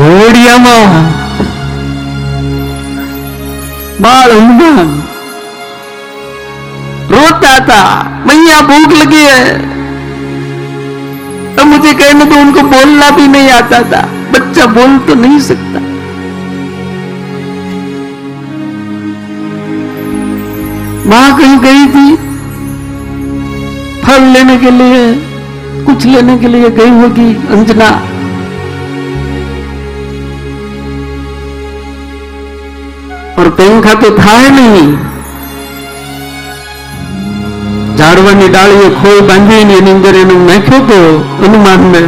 [0.00, 1.06] ઘોડિયામાં
[4.04, 4.90] બાળ હનુમાન
[7.10, 7.80] रोता था
[8.26, 9.44] मैया भूख लगी है
[11.56, 14.02] तो मुझे कहने तो उनको बोलना भी नहीं आता था
[14.34, 15.80] बच्चा बोल तो नहीं सकता
[21.10, 22.06] माँ कहीं गई थी
[24.04, 25.02] फल लेने के लिए
[25.84, 27.90] कुछ लेने के लिए गई होगी अंजना
[33.38, 34.90] और पंखा तो था ही नहीं
[38.00, 40.98] ઝાડવાની ડાળીએ ખોઈ બાંધીને એની અંદર એનું નાખ્યો તો
[41.40, 42.02] હનુમાન ને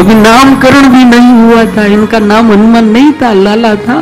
[0.00, 3.96] अभी नामकरण भी नहीं हुआ था इनका नाम हनुमान नहीं था लाला था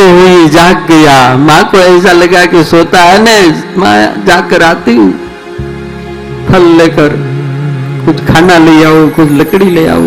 [0.00, 3.32] सुबह हुई, जाग गया। माँ को ऐसा लगा कि सोता है ना
[3.78, 5.10] माँ जाग कर आती हूँ,
[6.46, 7.16] फल लेकर,
[8.06, 10.06] कुछ खाना ले आओ कुछ लकड़ी ले आओ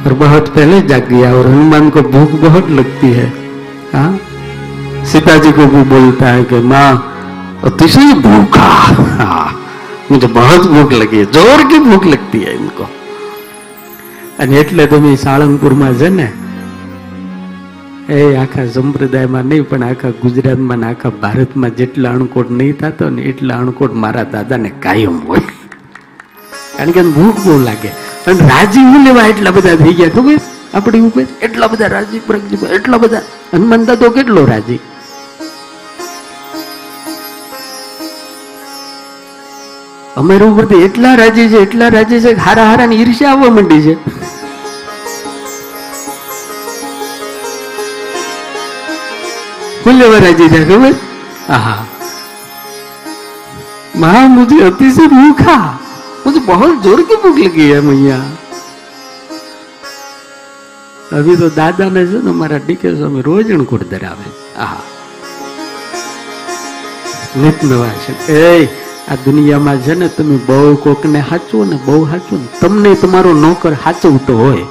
[0.00, 3.26] और बहुत पहले जाग गया और हनुमान को भूख बहुत लगती है।
[3.94, 4.10] हाँ?
[5.12, 6.92] सीता जी को भी बोलता है कि, माँ,
[7.64, 8.70] अतिशय भूखा।
[9.18, 9.44] हाँ
[10.10, 12.88] मुझे बहुत भूख लगी है, ज़ोर की भूख लगती है इनको।
[14.40, 16.32] અને એટલે તમે સાળંગપુરમાં છે ને
[18.08, 23.56] એ આખા સંપ્રદાયમાં નહીં, પણ આખા ગુજરાતમાં આખા ભારતમાં જેટલા અણકોટ નહીં થતો ને એટલા
[23.56, 25.42] અણકોટ મારા દાદાને કાયમ હોય.
[26.76, 27.88] કારણ કે ભૂખ બહુ લાગે.
[28.26, 30.40] અને રાજી હું લેવા એટલા બધા થઈ ગયા ખબર?
[30.74, 31.26] આપણી ઉપર?
[31.42, 33.22] એટલા બધા રાજી પ્રગજી એટલા બધા.
[33.54, 34.78] હનુમાન તો કેટલો રાજી?
[40.19, 43.51] અમારા ઉપર તો એટલા રાજી છે એટલા રાજી છે કે હારા હારા ની ઈર્ષ્યા આવવા
[43.51, 43.93] માંડી છે
[49.83, 50.95] હું લેવા રાજી છે ખબર
[51.49, 51.83] આહા
[53.97, 55.57] माँ मुझे अति से भूखा
[56.25, 58.17] मुझे बहुत जोर की भूख लगी है मैया
[61.11, 64.27] अभी तो दादा ने છે ને મારા ડીકે સ્વામી રોજ અણકોટ ધરાવે
[64.57, 64.83] આહા
[67.37, 68.51] નિત નવા છે એ
[69.10, 73.72] આ દુનિયામાં છે ને તમે બહુ કોકને હાચવો ને બહુ હાચવો ને, તમને તમારો નોકર
[73.84, 74.66] હાચવતો હોય,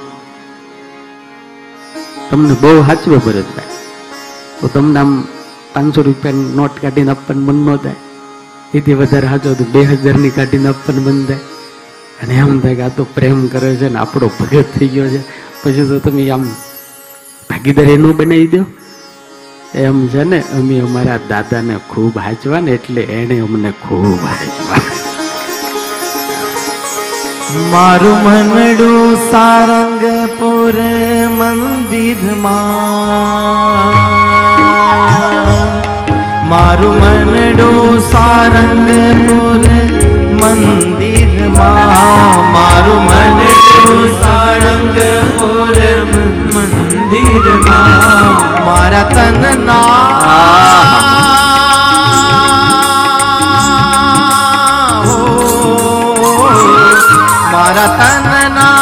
[2.30, 3.76] તમને બહુ હાચવે ભરતભાઈ
[4.60, 5.12] તો તમને આમ
[5.74, 8.00] પાંચસો રૂપિયાની નોટ કાઢીને આપવાનું મન ન થાય.
[8.78, 11.44] એથી વધારે હાચો તો બે હજારની કાઢીને આપવાનું મન થાય.
[12.22, 15.22] અને એમ થાય કે આ તો પ્રેમ કરે છે ને આપણો ભગત થઈ ગયો છે.
[15.62, 16.44] પછી તો તમે આમ
[17.50, 18.62] ભાગીદારી એનું બનાવી દો.
[19.74, 24.82] એમ છે ને, અમે અમારા દાદાને ખૂબ હાચવા ને એટલે એને અમને ખૂબ હાચવા
[27.72, 30.78] મારું મનડું સારંગપુર
[31.40, 32.44] મંદિરમાં.
[36.52, 39.64] મારું મનડું સારંગપુર
[40.40, 41.54] મંદિરમાં.
[42.56, 45.78] મારું મનડું સારંગપુર
[47.10, 48.36] મંદિરમાં
[48.66, 50.10] મારા તનના
[57.51, 58.80] મારા તનના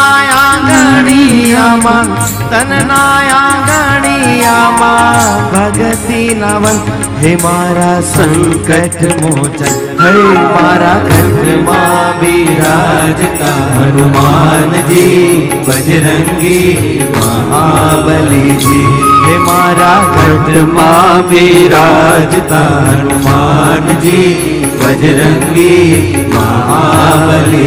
[2.52, 6.78] તન તનના આંગણીયામાં ભગતી નવન.
[7.22, 10.12] હે મારા સંકટ મોચન, હે
[10.54, 15.26] મારા કંઠમાં બિરાજતા હનુમાનજી,
[15.68, 16.76] બજરંગી,
[17.18, 18.86] મહાબલીજી.
[19.26, 24.32] હે મારા કંઠમાં બિરાજતા હનુમાનજી,
[24.80, 25.92] બજરંગી,
[26.36, 27.58] મહાબલીજી.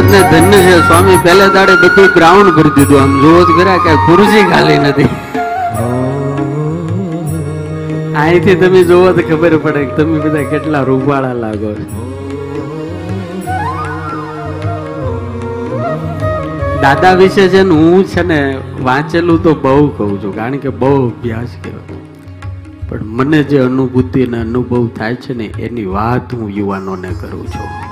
[0.00, 0.76] સુરત ને ધન્ય છે.
[0.88, 3.00] સ્વામી પહેલા દાડે બધું ગ્રાઉન્ડ ભરી દીધું.
[3.02, 3.50] આમ જોવો જ
[3.86, 5.08] કે ખુરશી ખાલી નથી.
[8.22, 11.74] અહીંથી તમે જોવો તો ખબર પડે કે તમે બધા કેટલા રૂપાળા લાગો
[16.82, 18.40] દાદા વિશે છે ને હું છે ને
[18.88, 20.34] વાંચેલું તો બહુ કહું છું.
[20.36, 22.00] કારણ કે બહુ અભ્યાસ કર્યો.
[22.88, 27.89] પણ મને જે અનુભૂતિ અને અનુભવ થાય છે ને એની વાત હું યુવાનોને કરું છું.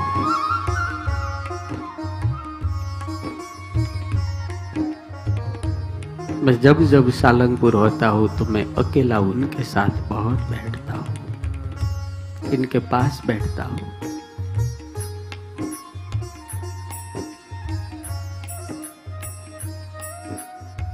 [6.48, 12.80] मैं जब जब सालंगपुर होता हूँ तो मैं अकेला उनके साथ बहुत बैठता हूँ इनके
[12.91, 13.91] पास बैठता हूँ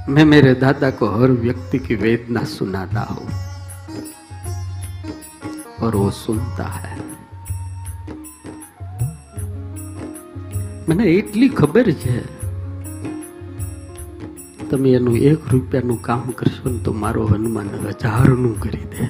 [0.08, 3.28] मैं मेरे दादा को हर व्यक्ति की वेदना सुनाता हूँ
[5.80, 6.98] और वो सुनता है
[10.90, 12.14] મને એટલી ખબર છે
[14.69, 19.03] તમે એનું એક રૂપિયાનું કામ કરશો ને તો મારો હનુમાન હજારનું કરી દે.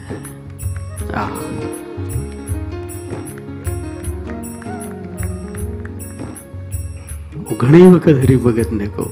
[7.36, 9.12] હું ઘણી વખત હરિભગતને કહું.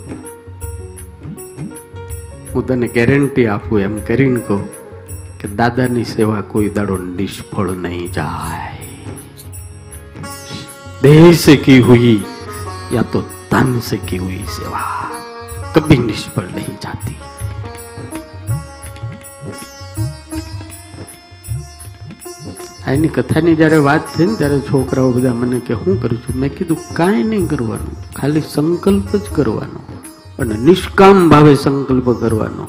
[2.54, 4.68] હું તને ગેરંટી આપું એમ કરીને કહું
[5.40, 8.78] કે દાદાની સેવા કોઈ દાડો નિષ્ફળ નહીં જાય.
[11.02, 12.22] દેહ કી હુઈ
[12.94, 15.03] યા તો ધન કી હુઈ સેવા.
[15.75, 17.15] कभी निष्फल नहीं जाती
[22.81, 26.37] આ એની કથાની જ્યારે વાત થઈ ને ત્યારે છોકરાઓ બધા મને કે હું કરું છું
[26.43, 29.81] મેં કીધું કાંઈ નહીં કરવાનું ખાલી સંકલ્પ જ કરવાનો
[30.39, 32.65] અને નિષ્કામ ભાવે સંકલ્પ કરવાનો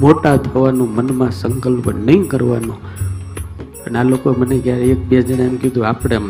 [0.00, 2.76] મોટા થવાનું મનમાં સંકલ્પ નહીં કરવાનો
[3.86, 6.28] અને આ લોકો મને ક્યારે એક બે જણા એમ કીધું આપણે એમ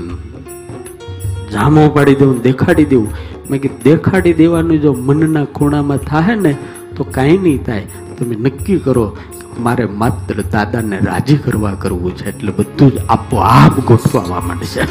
[1.52, 3.10] જામો પાડી દેવું દેખાડી દેવું
[3.49, 6.53] મેં કીધું દેખાડી દેવાનું જો મનના ખૂણામાં થાય ને,
[6.95, 7.87] તો કાંઈ નહીં થાય.
[8.17, 9.05] તમે નક્કી કરો
[9.59, 14.81] મારે માત્ર દાદાને રાજી કરવા કરવું છે, એટલે બધું જ આપોઆપ ગોઠવાવા માંડશે.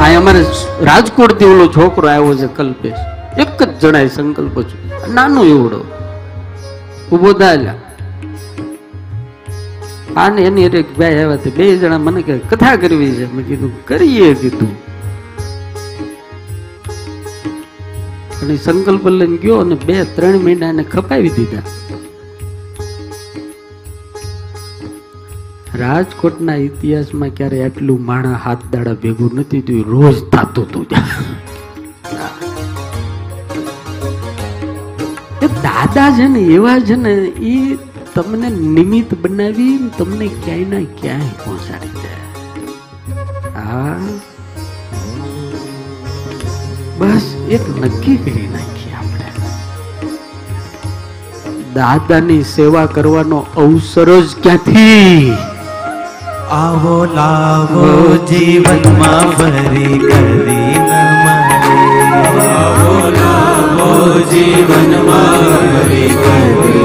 [0.00, 0.44] આ અમારે
[0.82, 3.02] રાજકોટથી ઓલો છોકરો આવ્યો છે, કલ્પેશ.
[3.38, 4.76] એક જ જણાય સંકલ્પ છે
[5.14, 5.80] નાનો એવડો.
[7.12, 7.74] ઊભો થાય
[10.16, 13.34] આને એની એક ભાઈ આવ્યા બે જણા મને કે કથા કરવી છે?
[13.34, 14.92] મેં કીધું, કરીએ કીધું.
[18.42, 21.62] અને સંકલ્પ લઈને ગયો અને બે ત્રણ મહિના એને ખપાવી દીધા.
[25.74, 30.86] રાજકોટના ઇતિહાસમાં ક્યારે આટલું માણા હાથ દાડા ભેગું નથી થયું, રોજ થતું હતું.
[35.62, 37.78] દાદા છે ને, એવા છે ને એ
[38.14, 42.10] તમને નિમિત્ત બનાવી તમને ક્યાંય ના ક્યાંય પહોંચાડી દે
[43.58, 43.96] હા
[46.98, 49.28] બસ એક નક્કી કરી નાખીએ આપણે.
[51.74, 55.32] દાદાની સેવા કરવાનો અવસર જ ક્યાંથી?
[56.56, 57.86] આવો લાવો
[58.30, 60.76] જીવનમાં ભરી કરી
[62.50, 63.88] આવો લાવો
[64.30, 65.42] જીવનમાં
[65.72, 66.81] ભરી કરી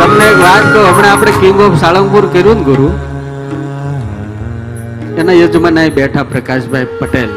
[0.00, 2.88] તમને એક વાત કહું, હમણાં આપણે કિંગ ઓફ સાળંગપુર કર્યું ને ગુરુ?
[5.20, 7.30] એના યજમાન અહીં બેઠા પ્રકાશભાઈ પટેલ.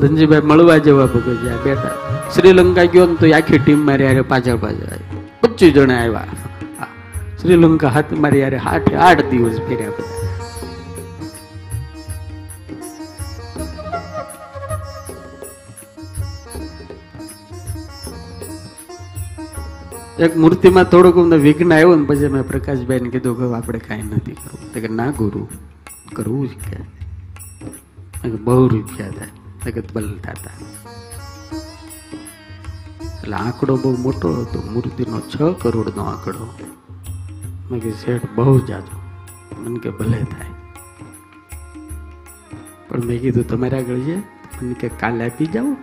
[0.00, 1.94] ધનજીભાઈ મળવા જેવા ભગત બેઠા.
[2.34, 5.22] શ્રીલંકા ગયો ને તો આખી ટીમ મારી યારે પાછળ પાછળ આવી.
[5.42, 6.26] પચીસ જણા આવ્યા.
[7.42, 10.21] શ્રીલંકા હાથ મારી યારે આઠ આઠ દિવસ ફેર્યા બધા.
[20.18, 24.32] એક મૂર્તિમાં થોડુંક અમને વિઘ્ન આવ્યું ને પછી મેં પ્રકાશભાઈને કીધું કે આપણે કાંઈ નથી
[24.32, 24.72] કરવું.
[24.74, 25.48] કે ના ગુરુ,
[26.12, 28.28] કરવું જ કે.
[28.28, 29.72] બહુ રૂપિયા થાય.
[29.72, 30.50] કે બલ થતા.
[33.18, 34.62] એટલે આંકડો બહુ મોટો હતો.
[34.72, 36.54] મૂર્તિનો છ કરોડનો આંકડો.
[37.70, 39.00] મેં કે શેઠ, બહુ જાજો
[39.60, 40.46] મને કે ભલે થાય.
[42.88, 44.16] પણ મેં કીધું, તમારે આગળ છે
[44.62, 45.76] મને કે કાલે આપી જાઓ.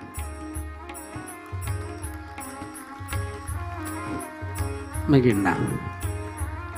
[5.10, 5.56] મેં કીધું ના?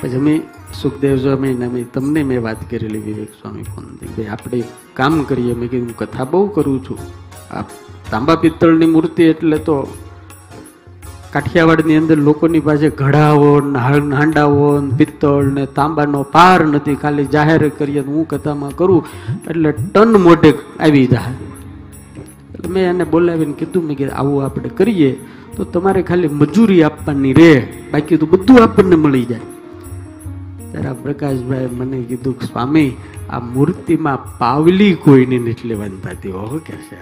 [0.01, 0.41] પછી અમે
[0.81, 4.63] સુખદેવ સ્વામી ને અમે તમને મેં વાત કરેલી વિવેક સ્વામી ફોનથી ભાઈ આપણે
[4.93, 5.53] કામ કરીએ.
[5.53, 6.97] મેં કીધું, કથા બહુ કરું છું.
[7.53, 7.61] આ
[8.11, 9.97] તાંબા પિત્તળની મૂર્તિ એટલે તો
[11.31, 17.99] કાઠિયાવાડની અંદર લોકોની પાસે ઘડાઓ હાં- હાંડાઓ પિત્તળ ને તાંબાનો પાર નથી, ખાલી જાહેર કરીએ
[17.99, 19.05] હું કથામાં કરું.
[19.49, 21.33] એટલે ટન મોઢે આવી જાય.
[22.53, 25.19] એટલે મેં એને બોલાવીને કીધું, મેં કીધું, આવું આપણે કરીએ.
[25.55, 27.53] તો તમારે ખાલી મજૂરી આપવાની રહે
[27.93, 29.39] બાકી તો બધું આપણને મળી જાય.
[30.71, 32.91] ત્યારે પ્રકાશભાઈ મને કીધું સ્વામી,
[33.29, 36.99] આ મૂર્તિમાં પાવલી કોઈની નથી લેવાની થતી હો કે છે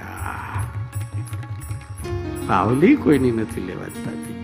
[2.47, 4.38] પાવલી કોઈની નથી લેવાની થતી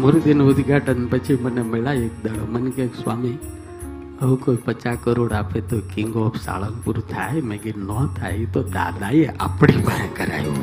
[0.00, 2.44] મૂર્તિનું ઉદઘાટન પછી મને મળ્યા એક દાડો.
[2.50, 3.38] મને કે, સ્વામી
[4.20, 8.62] હવે કોઈ પચાસ કરોડ આપે તો કિંગ ઓફ સાળંગપુર થાય મેં કીધું ન થાય તો
[8.74, 10.58] દાદાએ આપણી પાસે કરાયું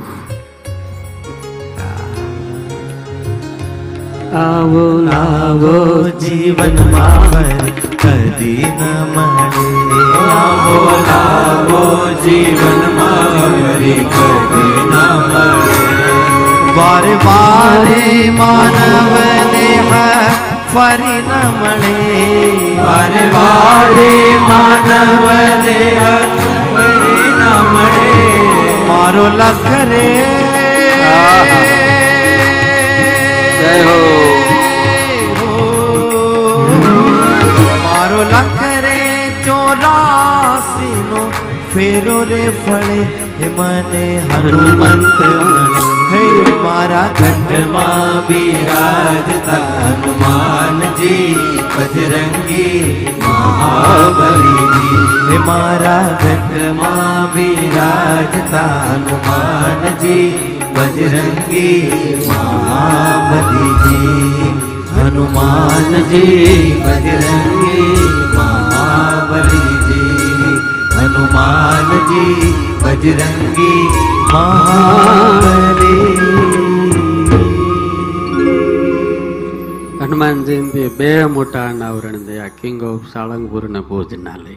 [4.35, 5.73] આવો લાવો
[6.19, 11.81] જીવનમાં કદી ન મળે લાવો લાવો
[12.21, 13.57] જીવનમાં
[14.11, 14.95] કદી ન
[15.25, 15.81] મળે
[16.77, 18.05] વારે વારે
[18.37, 19.17] માનવ
[19.51, 21.97] દેહ ફરી ન મળે.
[22.81, 24.13] વારે વારે
[24.49, 25.25] માનવ
[25.65, 26.01] દેહ
[26.73, 27.41] ફરી ન
[27.73, 28.17] મળે.
[28.87, 30.07] મારો લખ રે.
[33.59, 33.97] જય હો.
[37.83, 38.99] મારો લખ રે
[39.45, 41.23] ચોરાસી નો
[41.73, 43.01] ફેરો રે ફળે
[43.47, 45.21] મને હનુમંત
[46.11, 46.26] હે
[46.63, 51.29] મારા કંઠમાં બિરાજતા હનુમાનજી
[51.75, 52.81] બજરંગી
[53.23, 54.67] મહાબલી.
[55.47, 60.27] મારા કંઠમાં બિરાજતા હનુમાનજી
[60.75, 61.79] બજરંગી
[62.27, 63.77] મહાબલીજી
[64.95, 67.89] હનુમાનજી બજરંગી
[68.35, 69.77] મહાબલીજી
[70.97, 73.83] હનુમાનજી બજરંગી
[74.33, 75.86] મહાબલી.
[80.17, 84.55] હનુમાન બે મોટા અનાવરણ થયા કિંગ ઓફ સાળંગપુર ને ભોજનાલય.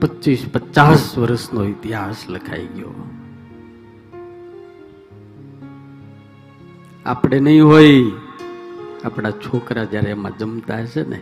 [0.00, 2.94] પચીસ, પચાસ વર્ષનો ઇતિહાસ લખાઈ ગયો.
[7.06, 8.02] આપણે નહીં હોય,
[9.04, 11.20] આપણા છોકરા જ્યારે એમાં જમતા હશે ને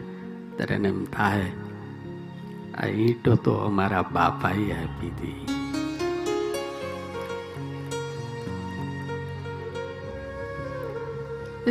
[0.59, 1.51] ત્યારે એને એમ થાય
[2.77, 5.55] આ ઈંટો તો અમારા બાપાએ આપી હતી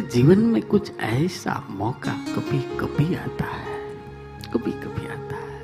[0.04, 3.78] जीवन में कुछ ऐसा मौका कभी कभी आता है
[4.52, 5.62] कभी कभी आता है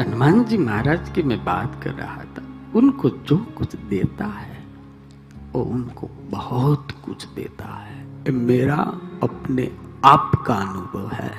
[0.00, 2.33] हनुमान जी महाराज की मैं बात कर रहा था
[2.74, 4.58] उनको जो कुछ देता है
[5.52, 8.80] वो उनको बहुत कुछ देता है ये मेरा
[9.22, 9.70] अपने
[10.04, 11.32] आप का अनुभव है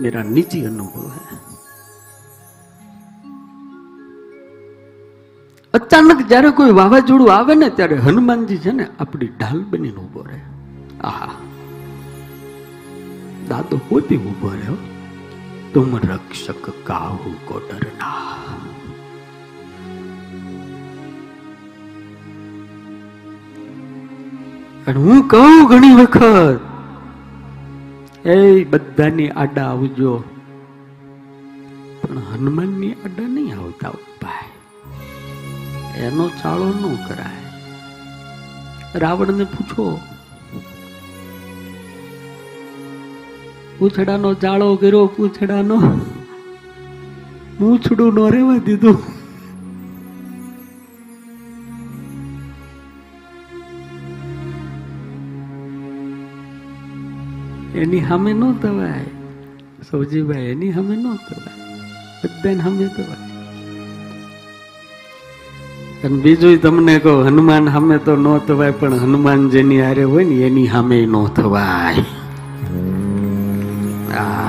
[0.00, 1.38] मेरा निजी अनुभव है
[5.74, 10.38] અચાનક જ્યારે કોઈ વાવાઝોડું આવે ને ત્યારે હનુમાનજી છે ને આપણી ઢાલ બનીને ઉભો રહે
[11.04, 11.36] આહા
[13.48, 14.78] દાદો પોતે ઉભો રહ્યો
[15.72, 18.33] તુમ રક્ષક કાહુ કો ડરના
[24.87, 26.59] અને હું કહું ઘણી વખત,
[28.27, 30.11] એ બધાની આડા આવજો.
[32.01, 34.49] પણ હનુમાનની આડા નહીં આવતા ઉપાય
[35.99, 37.43] એનો ચાળો ન કરાય.
[38.95, 39.85] રાવણને પૂછો,
[43.79, 45.79] પૂછડાનો ચાળો કર્યો, પૂછડાનો?
[47.59, 49.14] મૂછડું નો રહેવા દીધું.
[57.75, 59.05] એની સામે ન થવાય.
[59.91, 61.79] સૌજીભાઈ એની સામે ન થવાય.
[62.23, 63.25] બધાને સામે થવાય.
[66.03, 70.35] અને બીજું તમને કહો હનુમાન સામે તો ન થવાય પણ હનુમાન જેની હારે હોય ને
[70.35, 72.03] એની સામે ન થવાય.
[74.15, 74.44] આ.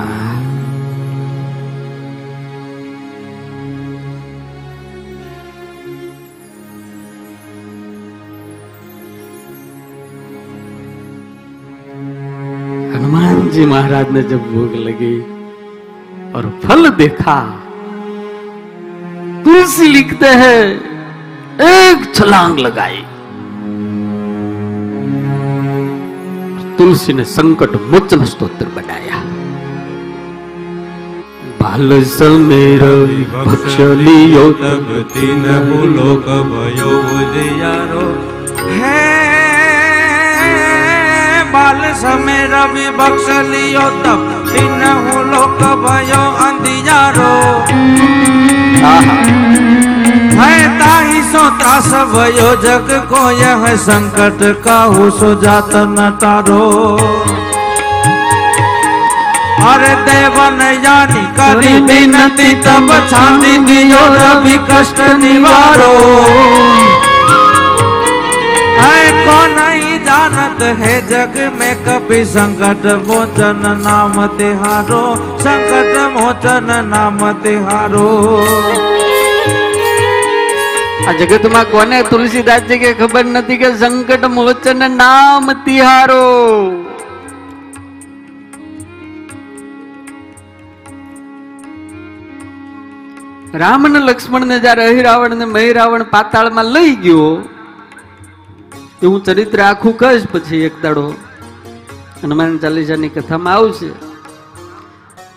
[13.57, 15.15] जी महाराज ने जब भोग लगी
[16.31, 17.35] और फल देखा,
[19.45, 20.61] तुलसी लिखते हैं,
[21.67, 23.01] एक छलांग लगाई।
[26.77, 29.23] तुलसी ने संकट मोचन स्त्रोत्र बनाया।
[31.61, 32.83] बाल समीर
[33.35, 36.15] भक्ष लियो तब तीन भूलो
[37.33, 38.07] दे यारो
[38.73, 39.06] है
[41.53, 44.81] बाल समय रवि विभक्ष लियो तब दिन
[45.31, 47.33] लोक भयो अंधियारो।
[50.39, 56.65] है ताही सो त्रास भयो जग को यह संकट काहू सो जात न तारो
[59.69, 65.93] अरे देवन यानी करी विनती तब छानी दियो रवि कष्ट निवारो।
[68.79, 75.04] है कौन नहीं जानत है जग में कभी संकट मोचन नाम तिहारो
[75.40, 78.08] संकट मोचन नाम तिहारो
[81.02, 86.18] આ જગતમાં કોને તુલસીદાસજી કે ખબર નથી કે સંકટ મોચન નામ તિહારો
[93.56, 97.26] રામ અને લક્ષ્મણ ને જયારે અહિરાવણ ને મહિરાવણ પાતાળમાં લઈ ગયો
[99.03, 101.13] હું ચરિત્ર આખું કહીશ પછી એક દાડો.
[102.23, 103.87] હનુમાન ચાલીસાની કથામાં આવશે.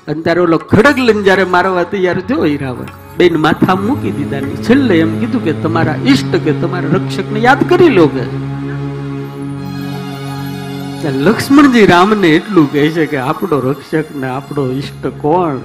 [0.09, 2.87] અને ત્યારે ઓલો ખડગ લઈને જયારે મારવા તૈયાર થયો હીરાવણ
[3.19, 7.69] બેન માથા મૂકી દીધા ને છેલ્લે એમ કીધું કે તમારા ઈષ્ટ કે તમારા રક્ષકને યાદ
[7.69, 8.23] કરી લો કે.
[11.09, 15.57] લક્ષ્મણજી રામને એટલું કહે છે કે આપણો રક્ષક ને આપણો ઈષ્ટ કોણ?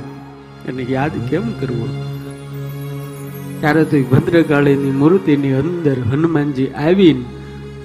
[0.67, 1.87] એને યાદ કેમ કરવો?
[3.59, 7.25] ત્યારે તો ભદ્રકાળીની મૂર્તિની અંદર હનુમાનજી આવીને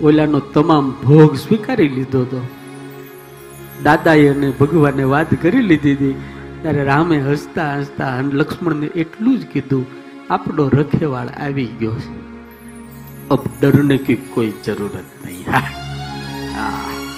[0.02, 2.48] ઓલાનો તમામ ભોગ સ્વીકારી લીધો હતો.
[3.82, 6.22] દાદાએ અને ભગવાને વાત કરી લીધી હતી.
[6.62, 9.86] ત્યારે રામે હસતા હસતા લક્ષ્મણને એટલું જ કીધું,
[10.30, 12.30] આપણો રખેવાળ આવી ગયો છે.
[13.28, 15.52] અબ ડરને કી કોઈ જરૂરત નહીં.
[15.52, 17.09] હા.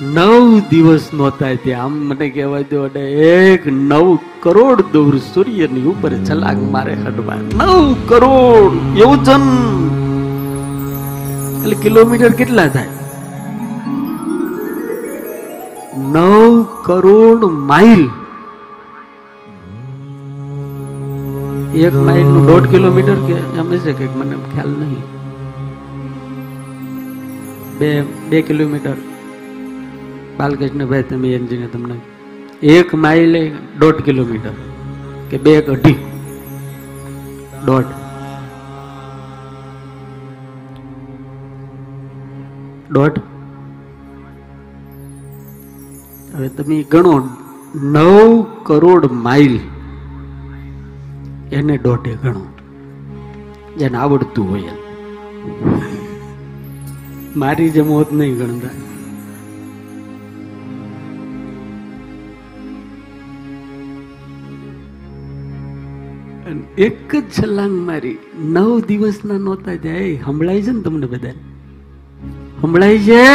[0.00, 1.84] નવ દિવસ નહોતા ત્યાં.
[1.84, 7.94] આમ મને કહેવાય દો અને એક નવ કરોડ દૂર સૂર્યની ઉપર છલાંગ મારે હનુમાન નવ
[8.08, 9.46] કરોડ યોજન
[11.62, 12.88] એટલે કિલોમીટર કેટલા થાય?
[16.12, 17.42] નવ કરોડ
[17.72, 18.04] માઇલ.
[21.74, 25.04] એક માઇલનું દોઢ કિલોમીટર કે એમ છે કે મને ખ્યાલ નહીં.
[27.78, 28.96] બે બે કિલોમીટર.
[30.38, 31.94] બાલકૃષ્ણભાઈ તમે એન્જિનિયર, તમને
[32.66, 34.50] એક માઇલ દોઢ કિલોમીટર
[35.30, 35.94] કે બે અઢી.
[37.64, 37.84] દોઢ.
[42.90, 43.18] દોઢ.
[46.34, 47.28] હવે તમે ગણો,
[47.74, 49.60] નવ કરોડ માઇલ
[51.52, 52.44] એને દોઢે ગણો.
[53.78, 54.62] જેને આવડતું હોય
[57.36, 58.95] મારી જેમ હોત નહીં ગણતા.
[66.78, 71.30] એક જ છલાંગ મારી નવ દિવસના નહોતા જાય સંભળાય છે ને તમને બધા
[72.60, 73.26] સંભળાય છે?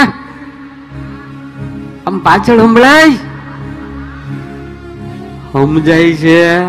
[2.08, 3.10] આમ પાછળ સંભળાય?
[5.52, 6.64] સમજાય છે?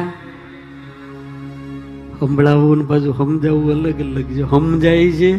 [2.20, 4.50] સંભળાવવું ને પાછું સમજાવવું અલગ અલગ છે.
[4.50, 5.38] સમજાય છે?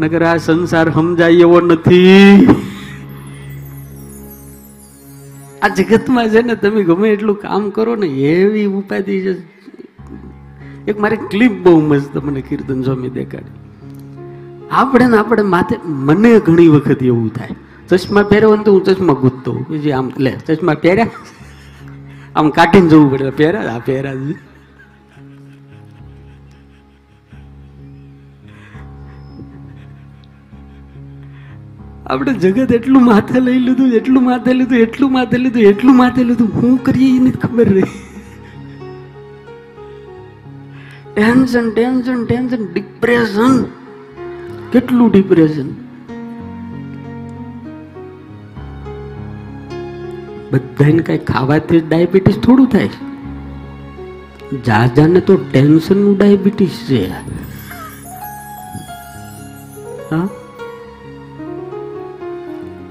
[0.00, 2.48] નકર આ સંસાર સમજાય એવો નથી.
[5.62, 9.51] આ જગતમાં છે ને તમે ગમે એટલું કામ કરો ને, એવી ઉપાધિ છે.
[10.88, 13.52] એક મારી ક્લિપ બહુ મસ્ત મને કીર્તન સ્વામી દેખાડી.
[14.70, 17.48] આપણે ને આપણે માથે મને ઘણી વખત એવું થાય.
[17.88, 19.98] ચશ્મા પહેર્યો ને તો હું ચશ્મા હોઉં.
[19.98, 21.06] આમ, લે, ચશ્મા પહેર્યા?
[22.36, 23.30] આમ કાઢીને જવું પડે.
[23.30, 23.60] પહેર્યા?
[23.60, 24.12] આ પહેર્યા.
[32.06, 36.48] આપણે જગત એટલું માથે લઈ લીધું, એટલું માથે લીધું, એટલું માથે લીધું, એટલું માથે લીધું.
[36.48, 38.11] હું કરીએ એ નથી ખબર રહી.
[41.16, 43.64] ટેન્શન ટેન્શન ટેન્શન ડિપ્રેશન
[44.72, 45.68] કેટલું ડિપ્રેશન
[50.52, 52.88] બધાને કઈ ખાવાથી ડાયાબિટીસ થોડું થાય
[54.64, 57.02] જાજાને તો ટેન્શનનું ડાયાબિટીસ છે.
[60.10, 60.28] હા?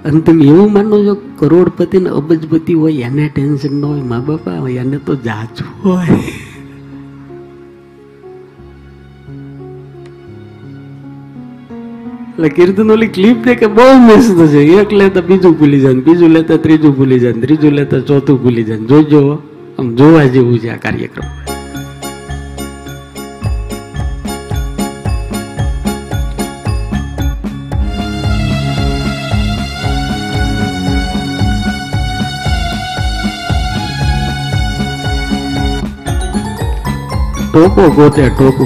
[0.06, 4.58] અને તમે એવું માનો છો કરોડપતિ ને અબજપતિ હોય, એને ટેન્શન ન હોય, મા બાપા
[4.58, 6.51] હોય એને તો જાજુ હોય.
[12.32, 16.94] એટલે કીર્તનોલી ક્લિપ છે બહુ મસ્ત છે એક લેતા બીજું ભૂલી જાય બીજું લેતા ત્રીજું
[16.94, 19.22] ભૂલી જાય ત્રીજું લેતા ચોથું ભૂલી જાય જોજો
[19.78, 21.28] આમ જોવા જેવું છે આ કાર્યક્રમ
[37.46, 38.66] ટોપો ગોતે ટોપો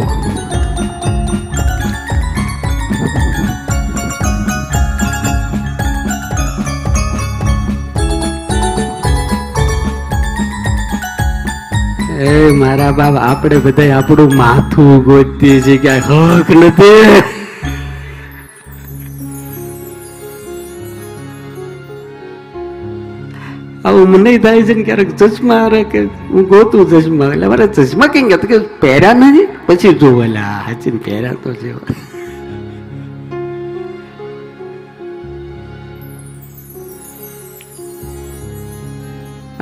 [12.26, 17.18] એ મારા બાપ, આપણે બધા આપણું માથું ગોતીએ છીએ ક્યાંય હક નથી.
[23.86, 26.00] આવું મને થાય છે ને ક્યારેક ચશ્મા અરે કે
[26.32, 31.38] હું ગોતું ચશ્મા, એટલે મારે ચશ્મા કેમ કે કે પહેર્યા નથી, પછી જોવેલા હાચી પહેર્યા
[31.44, 31.70] તો છે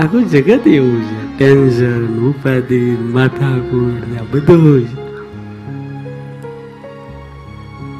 [0.01, 1.22] આખું જગત એવું છે.
[1.32, 2.80] ટેન્શન ઉપાધિ
[3.14, 4.88] માથાકૂટ ને આ બધું જ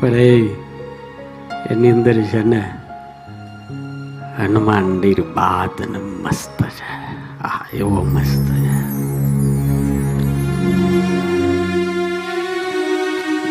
[0.01, 0.33] પણ એ
[1.71, 2.63] એની અંદર છે ને
[4.39, 6.93] હનુમાન મંદિર બાદ ને મસ્ત છે
[7.45, 8.77] આ એવો મસ્ત છે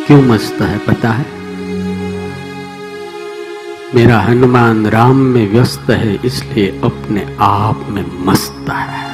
[0.07, 1.25] क्यों मस्त है पता है
[3.95, 9.10] मेरा हनुमान राम में व्यस्त है इसलिए अपने आप में मस्त है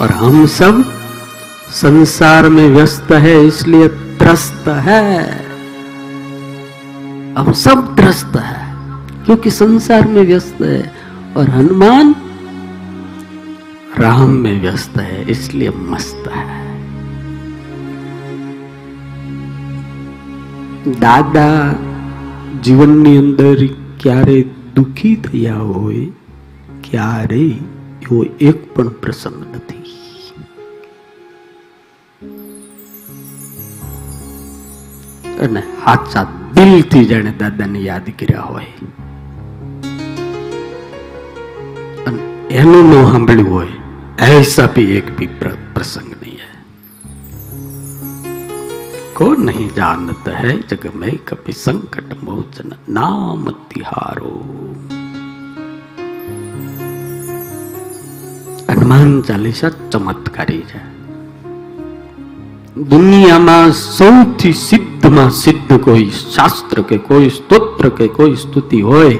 [0.00, 0.82] और हम सब
[1.72, 3.88] संसार में व्यस्त है इसलिए
[4.18, 5.22] त्रस्त है
[7.36, 8.60] हम सब त्रस्त है
[9.24, 10.80] क्योंकि संसार में व्यस्त है
[11.36, 12.14] और हनुमान
[13.98, 16.60] राम में व्यस्त है इसलिए मस्त है
[21.02, 21.48] દાદા
[22.62, 23.60] જીવનની અંદર
[23.98, 24.38] ક્યારે
[24.76, 26.06] દુખી થયા હોય
[26.82, 27.44] ક્યારે
[28.02, 29.65] એવો એક પણ પ્રસંગ નથી
[35.44, 36.24] અને સાચા
[36.56, 38.72] દિલથી જાણે દાદાને યાદ કર્યા હોય
[42.06, 42.20] અને
[42.58, 43.78] એનું ન સાંભળ્યું હોય
[44.32, 46.50] ऐसा भी एक भी प्र- प्रसंग नहीं है
[49.16, 54.34] कौन नहीं जानता है जग में कभी संकट मोचन नाम तिहारो
[58.72, 60.80] હનુમાન ચાલીસા ચમત્કારી છે
[62.90, 64.54] દુનિયામાં સૌથી
[65.07, 69.19] સિદ્ધમાં સિદ્ધ કોઈ શાસ્ત્ર કે કોઈ સ્તોત્ર કે કોઈ સ્તુતિ હોય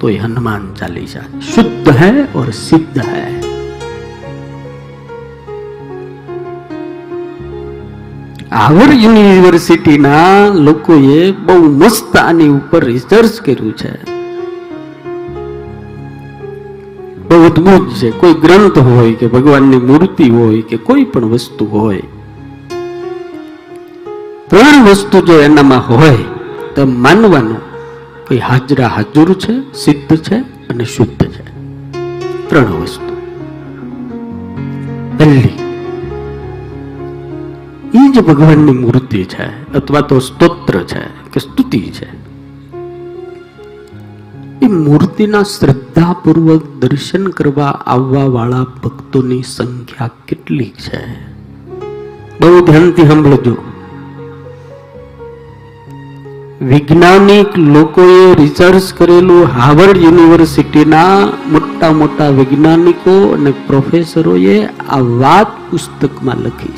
[0.00, 1.20] તો એ હનુમાન ચાલીસા.
[1.54, 3.40] શુદ્ધ હૈ ઓર સિદ્ધ હૈ.
[8.50, 14.04] હાવર યુનિવર્સિટીના લોકોએ બહુ મસ્ત આની ઉપર રિસર્ચ કર્યું છે.
[17.28, 18.10] બહુ અદભુત છે.
[18.10, 22.02] કોઈ ગ્રંથ હોય કે ભગવાનની મૂર્તિ હોય કે કોઈ પણ વસ્તુ હોય
[24.48, 26.18] ત્રણ વસ્તુ જો એનામાં હોય,
[26.74, 27.58] તો માનવાનું
[28.28, 30.34] કોઈ હાજરા હાજર છે, સિદ્ધ છે
[30.68, 31.44] અને શુદ્ધ છે.
[32.48, 33.16] ત્રણ વસ્તુ.
[37.94, 41.00] એ જ ભગવાનની મૂર્તિ છે અથવા તો સ્તોત્ર છે
[41.32, 42.06] કે સ્તુતિ છે.
[44.62, 51.30] એ મૂર્તિના શ્રદ્ધાપૂર્વક દર્શન કરવા આવવા વાળા ભક્તોની સંખ્યા કેટલી છે?
[52.40, 53.56] બહુ ધ્યાનથી સાંભળજો.
[56.60, 66.72] વૈજ્ઞાનિક લોકોએ રિસર્ચ કરેલું હાર્વર્ડ યુનિવર્સિટીના મોટા મોટા વૈજ્ઞાનિકો અને પ્રોફેસરોએ આ વાત પુસ્તકમાં લખી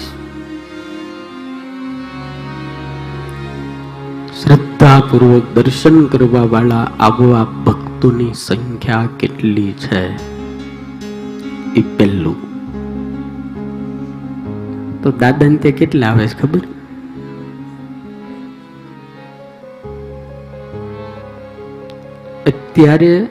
[4.43, 10.16] શ્રદ્ધાપૂર્વક દર્શન કરવા વાળા આવા ભક્તોની સંખ્યા કેટલી છે?
[11.74, 12.37] એ પહેલું.
[15.03, 16.78] તો દાદા ને ત્યાં કેટલા આવે છે ખબર?
[22.79, 23.26] અત્યારે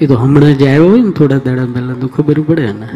[0.00, 2.88] એ તો હમણાં જ આવ્યો હોય ને થોડા દાડા પહેલા તો ખબર પડે ને.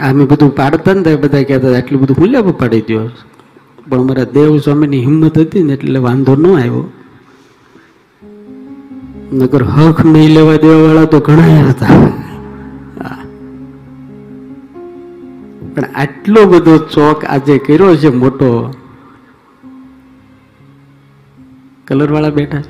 [0.00, 3.08] આમે બધું પાડતા ને ત્યારે બધા કહેતા હતા, આટલું બધું હું લેવા પાડી દો
[3.88, 6.84] પણ અમારા દેવ સ્વામીની હિંમત હતી ને એટલે વાંધો ન આવ્યો.
[9.32, 12.00] નગર હક નહીં લેવા દેવા વાળા તો ઘણા હતા.
[15.74, 18.50] પણ આટલો બધો ચોક આજે કર્યો છે મોટો
[21.88, 22.62] કલર વાળા બેઠા.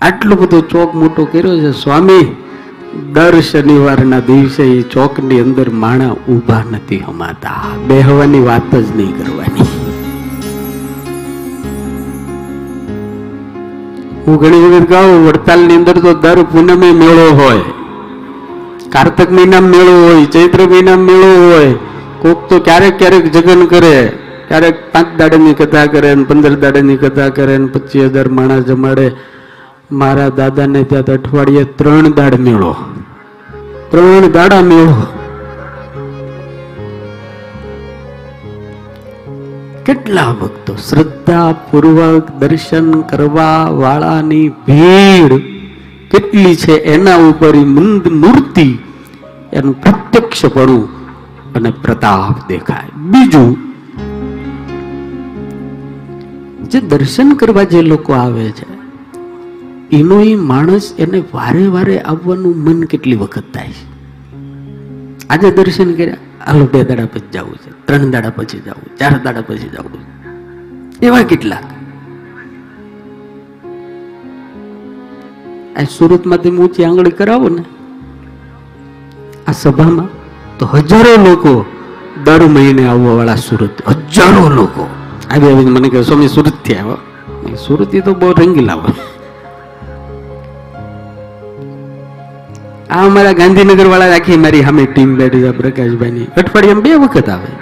[0.00, 2.36] આટલો બધો ચોક મોટો કર્યો છે, સ્વામી.
[3.12, 7.62] દર શનિવારના દિવસે એ ચોકની અંદર માણા ઊભા નથી હમાતા.
[7.86, 9.62] બેહવાની વાત જ નહીં કરવાની.
[14.26, 17.60] હું ઘણી વખત કહું વડતાલની અંદર તો દર પૂનમે મેળો હોય.
[18.90, 21.72] કાર્તક મહિના મેળો હોય, ચૈત્ર મહિના મેળો હોય.
[22.18, 24.12] કોક તો ક્યારેક ક્યારેક જગન કરે.
[24.50, 29.12] ક્યારેક પાંચ દાડાની કથા કરે ને પંદર દાડાની કથા કરે ને પચીસ હજાર માણસ જમાડે.
[29.92, 32.76] મારા દાદાને ત્યાં તો અઠવાડિયે ત્રણ દાડ મેળો.
[33.90, 35.06] ત્રણ દાડા મેળો.
[39.86, 45.38] કેટલા ભક્તો શ્રદ્ધા પૂર્વક દર્શન કરવા વાળાની ભીડ
[46.10, 48.78] કેટલી છે એના ઉપર મંદ મૂર્તિ
[49.52, 50.84] એનું પ્રત્યક્ષપણું
[51.54, 52.96] અને પ્રતાપ દેખાય.
[52.96, 53.69] બીજું
[56.72, 58.66] જે દર્શન કરવા જે લોકો આવે છે,
[59.98, 63.84] એનો એ માણસ એને વારે વારે આવવાનું મન કેટલી વખત થાય છે.
[65.32, 69.44] આજે દર્શન કર્યા, હાલો બે દાડા પછી જવું છે, ત્રણ દાડા પછી જવું, ચાર દાડા
[69.48, 70.02] પછી જવું
[71.08, 71.62] એવા કેટલા
[75.78, 77.62] આ સુરતમાં તમે ઊંચી આંગળી કરાવો ને,
[79.48, 80.10] આ સભામાં
[80.58, 81.52] તો હજારો લોકો
[82.24, 83.76] દર મહિને આવવા વાળા સુરત,
[84.14, 84.84] હજારો લોકો.
[85.30, 86.96] આવી આવીને મને કહે, સ્વામી, સુરતથી આવો.
[87.66, 88.94] સુરત તો બહુ રંગીલા હોય.
[92.90, 96.26] આ અમારા ગાંધીનગર વાળા રાખી મારી સામે ટીમ બેઠી છે, પ્રકાશભાઈની.
[96.36, 97.52] અઠવાડિયામાં બે વખત આવે?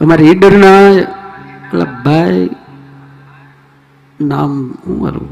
[0.00, 0.76] અમારા ઈડરના
[1.70, 2.50] પેલા ભાઈ
[4.20, 4.54] નામ
[4.84, 5.28] શું મારું?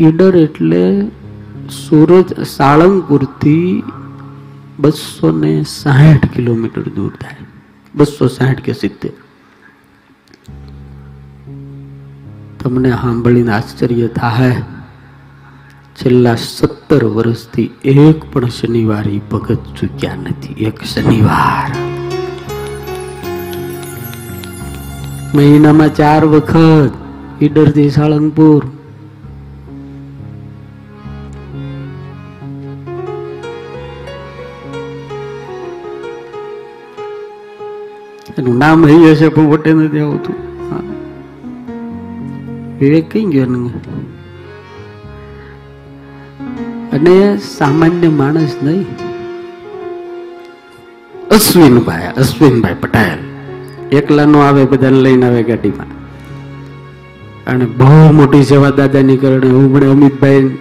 [0.00, 0.82] ઈડર એટલે
[1.70, 3.82] સુરત સાળંગપુરથી
[4.78, 7.36] બસો ને સાહીઠ કિલોમીટર દૂર થાય.
[7.94, 9.12] બસો સાહીઠ કે સિત્તેર.
[12.62, 14.62] તમને સાંભળીને આશ્ચર્ય થાય
[15.96, 20.64] છેલ્લા સત્તર વર્ષથી એક પણ શનિવાર ભગત ચૂક્યા નથી.
[20.64, 21.76] એક શનિવાર.
[25.34, 26.90] મહિનામાં ચાર વખત
[27.42, 28.75] ઈડરથી સાળંગપુર
[38.38, 40.34] એનું નામ અહીં હશે પણ વટે નથી આવતું.
[42.78, 43.44] વિવેક કઈ ગયો
[46.92, 48.86] અને સામાન્ય માણસ નહીં.
[51.30, 53.18] અશ્વિનભાઈ અશ્વિનભાઈ પટેલ.
[53.96, 55.86] એકલાનો આવે, બધાને લઈને આવે ગાડીમાં.
[57.46, 60.58] અને બહુ મોટી સેવા દાદાની કરણે હું પણ અમિતભાઈ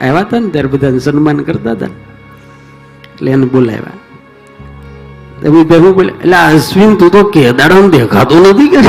[0.00, 1.86] આવ્યા હતા ને, ત્યારે બધાને સન્માન કરતા હતા.
[1.86, 4.07] એટલે એને બોલાવ્યા.
[5.46, 8.80] અમિતભાઈ હું બોલે એટલે અશ્વિન તું તો કેદાડા દેખાતો નથી કે?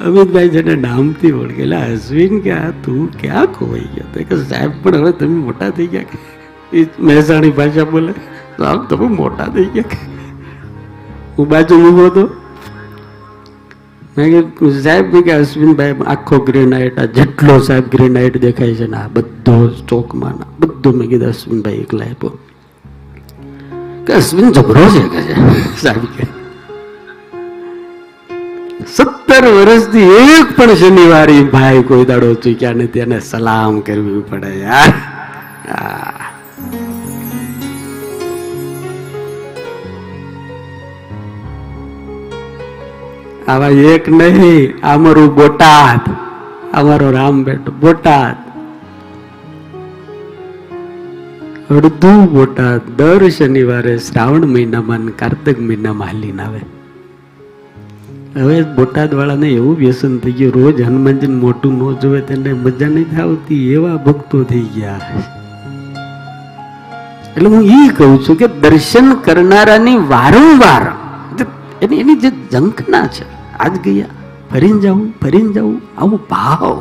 [0.00, 4.08] અમિતભાઈ જેને નામથી એટલે અશ્વિન કે આ તું ક્યાં ખોવાઈ ગયો?
[4.14, 6.18] તો કે સાહેબ, પણ હવે તમે મોટા થઈ ગયા કે?
[7.10, 8.12] મહેસાણી ભાષા બોલે,
[8.58, 9.98] સાહેબ, તમે મોટા થઈ ગયા કે?
[11.38, 12.24] હું બાજુ ઊભો હતો.
[14.16, 19.14] મેં કીધું, સાહેબ કે અશ્વિનભાઈ આખો ગ્રેનાઇટ આ જેટલો સાહેબ ગ્રેનાઇટ દેખાય છે ને, આ
[19.20, 19.56] બધો
[19.92, 22.34] ચોકમાં બધું મેં કીધું અશ્વિનભાઈ એકલા આપ્યો.
[24.06, 25.34] કે અશ્વિન જબરો છે કે છે,
[25.82, 26.24] સાહેબ કે.
[28.96, 34.92] સત્તર વર્ષથી એક પણ શનિવારે ભાઈ કોઈ દાડો ચૂક્યા નથી એને સલામ કરવી પડે યાર.
[43.52, 46.02] આવા એક નહીં અમારું બોટાદ
[46.78, 48.45] અમારો રામ બેટો બોટાદ.
[51.74, 56.60] અડધું બોટાદ દર શનિવારે શ્રાવણ મહિનામાં કાર્તક મહિનામાં હાલીને આવે.
[58.36, 63.18] હવે બોટાદ વાળાને એવું વ્યસન થઈ ગયું, રોજ હનુમાનજી મોટું ન જોવે તેને મજા નહીં
[63.22, 65.00] આવતી એવા ભક્તો થઈ ગયા.
[67.34, 70.84] એટલે હું એ કહું છું કે દર્શન કરનારાની વારંવાર
[71.84, 73.24] એની એની જે ઝંખના છે,
[73.62, 74.12] આજ ગયા,
[74.50, 76.76] ફરીને જવું ફરીને જવું આવું ભાવ.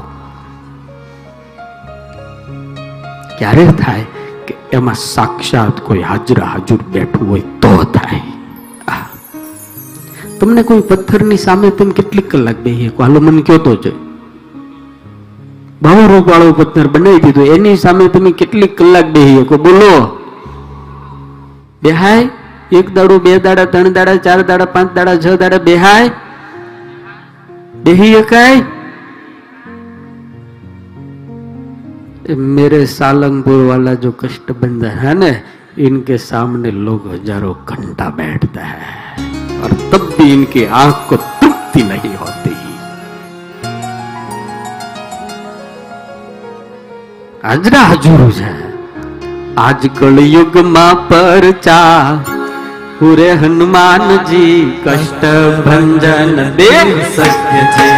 [3.40, 4.06] ક્યારે થાય?
[4.71, 8.21] એમાં સાક્ષાત કોઈ હાજરા હાજર બેઠું હોય તો થાય.
[10.39, 13.91] તમને કોઈ પથ્થરની સામે તમે કેટલી કલાક બેહીએ હાલો, મને કયો તો છે.
[15.81, 20.21] બહુ રૂપાળો પથ્થર બનાવી દીધો, એની સામે તમે કેટલી કલાક બેહી શકો બોલો.
[21.83, 22.29] બેહાય?
[22.71, 26.11] એક દાડો, બે દાડા, ત્રણ દાડા, ચાર દાડા, પાંચ દાડા, છ દાડા, બેહાય?
[27.83, 28.61] બેહી શકાય
[32.52, 35.31] मेरे सालंगपुर वाला जो कष्ट बंदा है ना
[35.81, 38.93] इनके सामने लोग हजारों घंटा बैठता है
[39.62, 42.51] और तब भी इनकी आंख को तृप्ति नहीं होती
[47.43, 48.48] હાજરા હજુર છે
[49.59, 51.77] આજ કળયુગમાં પરચા
[52.98, 55.24] પૂરે હનુમાનજી કષ્ટ
[55.66, 57.89] ભંજન દેવ સત્ય છે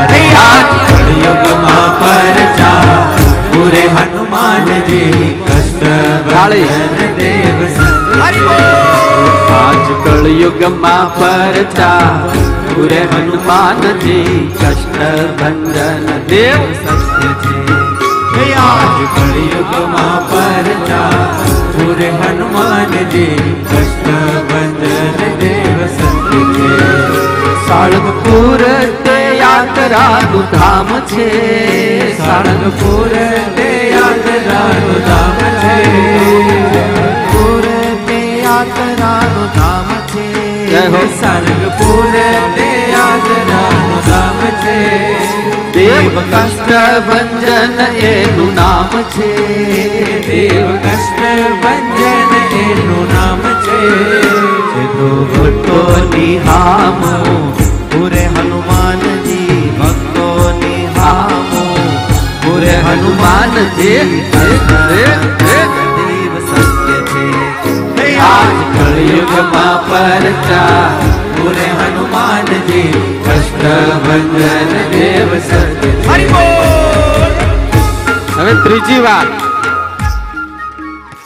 [0.00, 5.83] અરે આજ કળયુગમાં પરચા પૂરે હનુમાનજી કષ્ટ
[7.17, 7.57] દેવ.
[9.51, 12.09] આજ કળયુગ કળિયુગમાં પરચા
[12.69, 14.99] પૂરે હનુમાનજી કષ્ટ
[15.39, 17.31] ભંજન દેવ સત્ય
[18.35, 21.23] છે આજ કળિયુગમાં પરચા
[21.73, 23.35] પૂરે હનુમાનજી
[23.65, 26.71] કૃષ્ણ બંધન દેવ સત્ય છે
[27.67, 29.08] સાળંગપુર
[29.59, 32.17] યાત્રાનું ધામ છે.
[32.17, 33.07] સાળંગપુર
[33.55, 35.83] તે યાત્રાનું ધામ છે.
[37.25, 37.61] પુર
[38.07, 41.21] તે યાત્રાનું ધામ છે.
[41.21, 42.11] સાળંગપુર
[42.55, 45.13] તે યાત્રાનું ધામ છે.
[45.73, 46.71] દેવ કષ્ટ
[47.09, 49.35] ભંજન એનું નામ છે.
[50.27, 51.21] દેવ કષ્ટ
[51.63, 53.89] ભંજન એનું નામ છે.
[54.41, 56.39] જે તો ભક્તોની
[62.73, 63.93] પૂરે છે
[65.97, 70.77] દેવ સત્ય છે આજ કળિયુગમાં પરચા
[71.35, 72.85] પૂરે હનુમાનજી
[73.25, 73.63] કષ્ટ
[74.05, 75.93] ભંજન દેવ સત્ય
[78.37, 79.29] હવે ત્રીજી વાત.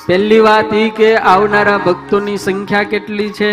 [0.08, 3.52] પહેલી વાત એ કે આવનારા ભક્તોની સંખ્યા કેટલી છે?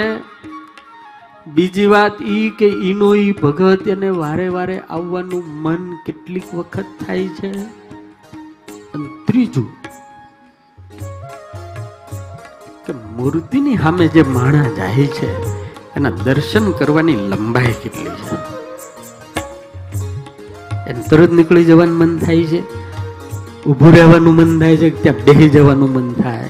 [1.55, 7.29] બીજી વાત એ કે ઈનો એ ભગત એને વારે વારે આવવાનું મન કેટલીક વખત થાય
[7.41, 7.51] છે?
[8.95, 9.69] અને ત્રીજું
[12.87, 15.55] કે મૂર્તિની સામે જે માણા જાય છે,
[15.97, 18.37] એના દર્શન કરવાની લંબાઈ કેટલી છે?
[20.91, 22.61] એને તરત નીકળી જવાનું મન થાય છે.
[23.65, 26.49] ઊભું રહેવાનું મન થાય છે, ત્યાં બેસી જવાનું મન થાય.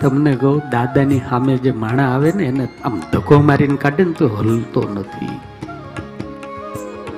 [0.00, 4.28] તમને કહું, દાદાની સામે જે માણા આવે ને, એને આમ ધક્કો મારીને કાઢે ને તો
[4.28, 5.40] હલતો નથી.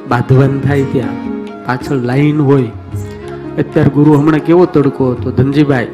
[0.09, 1.40] બાંધવાન થાય ત્યાં.
[1.71, 2.73] પાછળ લાઈન હોય.
[3.61, 5.29] અત્યારે ગુરુ હમણાં કેવો તડકો હતો?
[5.39, 5.91] ધનજીભાઈ,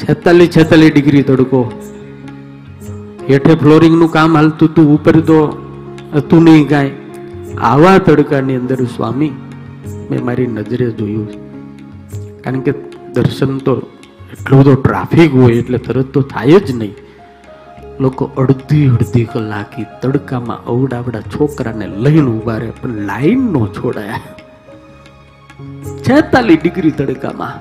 [0.00, 1.60] છેતાલીસ છેતાલીસ ડિગ્રી તડકો.
[3.28, 5.38] હેઠે ફ્લોરિંગનું કામ હાલતું હતું, ઉપર તો
[6.16, 6.94] હતું નહીં કાંઈ.
[7.70, 9.32] આવા તડકાની અંદર સ્વામી,
[10.10, 11.30] મેં મારી નજરે જોયું
[12.44, 12.72] કારણ કે
[13.16, 13.74] દર્શન તો
[14.32, 16.94] એટલું બધો ટ્રાફિક હોય, એટલે તરત તો થાય જ નહીં.
[18.04, 24.22] લોકો અડધી અડધી કલાકી તડકામાં અવડાવડા છોકરાને લઈને ઊભા રહે, પણ લાઈન નો છોડાયા.
[26.06, 27.58] છેતાલીસ ડિગ્રી તડકામાં.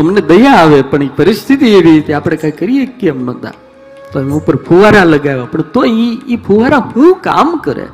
[0.00, 3.56] અમને દયા આવે, પણ એ પરિસ્થિતિ એવી રીતે આપણે કઈ કરીએ કેમ નતા
[4.10, 5.82] તો એમ ઉપર ફુવારા લગાવ્યા, પણ તો
[6.34, 7.86] એ ફુવારા શું કામ કરે?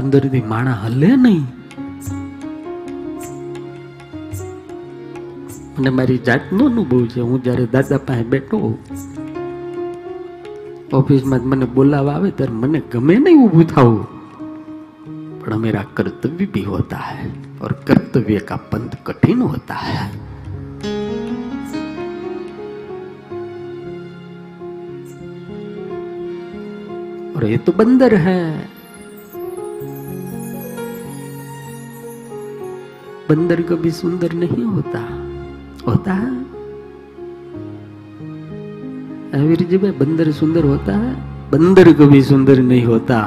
[0.00, 1.44] અંદરથી માણા હલે નહીં.
[5.78, 8.58] અને મારી જાતનો અનુભવ છે, હું જ્યારે દાદા પાસે બેઠો
[10.93, 14.01] ઓફિસમાં જ મને બોલાવા આવે ત્યારે મને ગમે નહીં ઊભું થવું
[15.41, 17.31] પણ मेरा कर्तव्य भी होता है
[17.61, 20.03] और कर्तव्य का पंथ कठिन होता है
[27.35, 28.41] और ये तो बंदर है
[33.29, 35.01] बंदर कभी सुंदर नहीं होता
[35.87, 36.44] होता है
[39.41, 41.13] वीर जी भाई बंदर सुंदर होता है
[41.51, 43.19] बंदर कभी सुंदर नहीं होता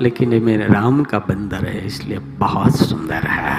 [0.00, 3.54] लेकिन ये मेरे राम का बंदर है इसलिए बहुत सुंदर है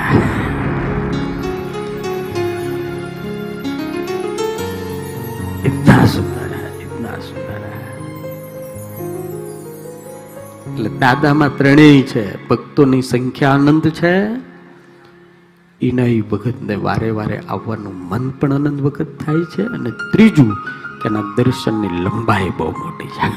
[5.68, 7.86] इतना सुंदर है इतना सुंदर है
[10.68, 14.14] એટલે દાદામાં ત્રણેય છે ભક્તોની સંખ્યા અનંત છે
[15.82, 20.52] એના એ ભગતને વારે વારે આવવાનું મન પણ અનંત વખત થાય છે અને ત્રીજું
[21.07, 23.31] એના દર્શનની લંબાઈ બહુ મોટી છે.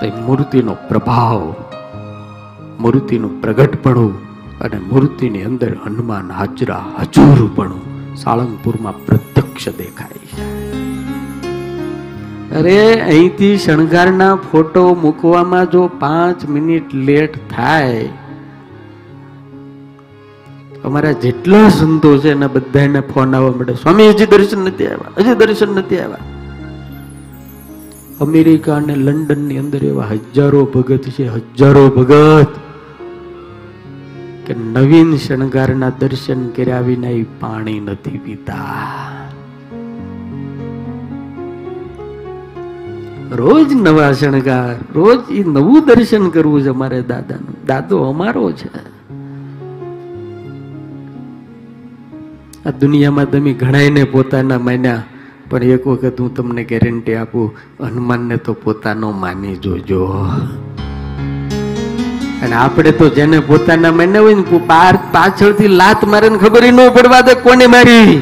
[0.00, 1.54] તે મૂર્તિનો પ્રભાવ,
[2.78, 10.60] મૂર્તિનું પ્રગટપણું અને મૂર્તિની અંદર હનુમાન હાજરા હજુરપણું સાળંગપુરમાં પ્રત્યક્ષ દેખાય છે.
[12.54, 18.08] અરે, અહીંથી શણગારના ફોટો મૂકવામાં જો પાંચ મિનિટ લેટ થાય
[20.84, 25.10] અમારા જેટલા સંતો છે એના બધાને ફોન આવવા માટે સ્વામી હજી દર્શન નથી આવ્યા.
[25.18, 26.16] હજી દર્શન નથી આવ્યા.
[28.20, 32.46] અમેરિકા અને લંડનની અંદર એવા હજારો ભગત છે, હજારો ભગત,
[34.46, 39.20] કે નવીન શણગારના દર્શન કર્યા વિના એ પાણી નથી પીતા.
[43.30, 47.66] રોજ નવા શણગાર, રોજ એ નવું દર્શન કરવું છે અમારે દાદાનું.
[47.66, 48.89] દાદો અમારો છે.
[52.66, 55.02] આ દુનિયામાં તમે ઘણાયને પોતાના માન્યા,
[55.50, 57.46] પણ એક વખત હું તમને ગેરંટી આપું,
[57.80, 60.02] હનુમાનને તો પોતાનો માની જોજો.
[62.42, 64.60] અને આપણે તો જેને પોતાના માન્યા હોય ને
[65.12, 68.20] પાછળથી લાત મારે ખબર ન પડવા દે કોને મારી.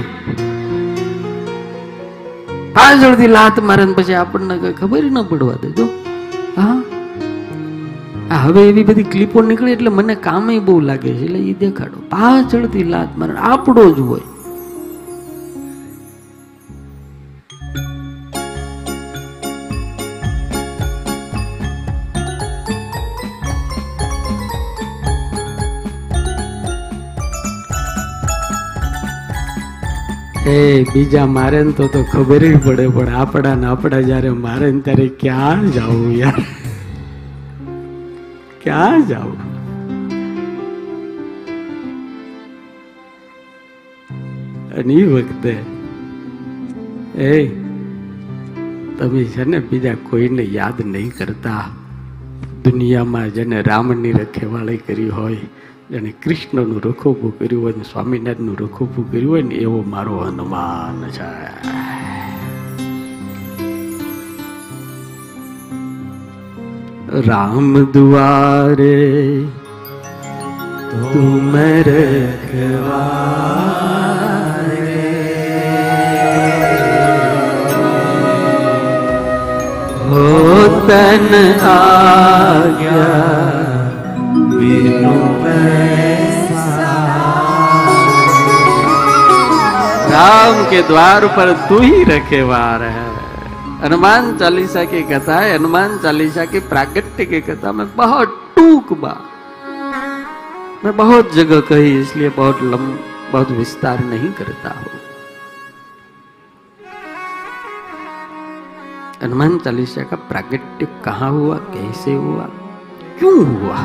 [2.75, 5.89] પાછળથી લાત મારે પછી આપણને ખબર ન પડવા દે, જો.
[6.57, 6.83] હા?
[8.37, 11.25] હવે એવી બધી ક્લિપો નીકળી એટલે મને કામે બહુ લાગે છે.
[11.25, 12.01] એટલે એ દેખાડો.
[12.11, 14.21] પાછળથી લાત મારે આપણો જ હોય.
[30.47, 35.09] એ બીજા મારે ને તો ખબર પડે, પણ આપણા ને આપણા જયારે મારે ને ત્યારે
[35.09, 36.68] ક્યાં જાવું યાર?
[38.69, 39.39] ક્યાં જાવું
[44.79, 45.53] અને એ વખતે
[47.23, 47.47] એ
[48.99, 51.65] તમે છે ને બીજા કોઈને યાદ નહીં કરતા.
[52.65, 55.37] દુનિયામાં જેને રામની રખેવાળી કરી હોય,
[55.91, 61.31] જેને કૃષ્ણનું રખોપું કર્યું હોય, સ્વામિનારાયણનું રખોપું કર્યું હોય ને એવો મારો અનુમાન છે.
[67.11, 68.97] राम दुआरे
[70.91, 71.53] तुम
[80.11, 81.35] हो तन
[81.71, 83.05] आज्ञा
[84.53, 85.15] बिनु
[90.13, 93.18] राम के द्वार पर तू ही रखेवार है
[93.83, 99.17] हनुमान चालीसा की कथा है, हनुमान चालीसा की प्रागट्य की कथा। में बहुत टूक बा
[100.85, 102.87] मैं बहुत जगह कही, इसलिए बहुत लम,
[103.33, 104.99] बहुत विस्तार नहीं करता हूँ।
[109.23, 112.45] हनुमान चालीसा का प्रागट्य कहाँ हुआ, कैसे हुआ,
[113.19, 113.79] क्यों हुआ?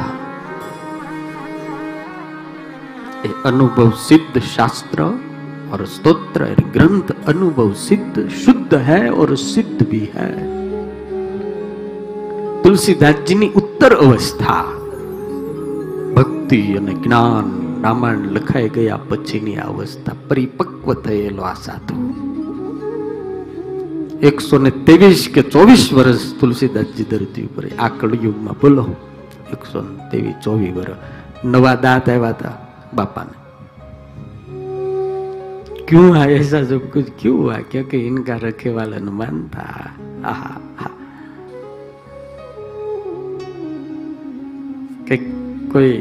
[3.45, 5.03] अनुभव सिद्ध शास्त्र
[5.72, 10.30] और स्तोत्र और ग्रंथ अनुभव सिद्ध शुद्ध है और सिद्ध भी है
[12.62, 14.62] तुलसीदास जी ની ઉત્તર અવસ્થા
[16.16, 17.48] ભક્તિ અને જ્ઞાન
[17.84, 21.96] રામાયણ લખાઈ ગયા પછીની આ અવસ્થા પરિપક્વ થયેલો આ સાધુ
[24.22, 28.86] એકસો ને ત્રેવીસ કે ચોવીસ વર્ષ તુલસીદાસજી ધરતી ઉપર આ કળયુગમાં બોલો
[29.56, 30.98] એકસો ને ત્રેવીસ ચોવીસ વર્ષ
[31.52, 32.56] નવા દાંત આવ્યા હતા
[32.94, 33.34] બાપાને
[35.92, 39.66] क्यों है ऐसा सब कुछ क्यों हुआ क्योंकि इनका रखे वाला अनुमान था
[40.24, 40.90] आहा, आहा।
[45.08, 45.16] कि
[45.72, 45.92] कोई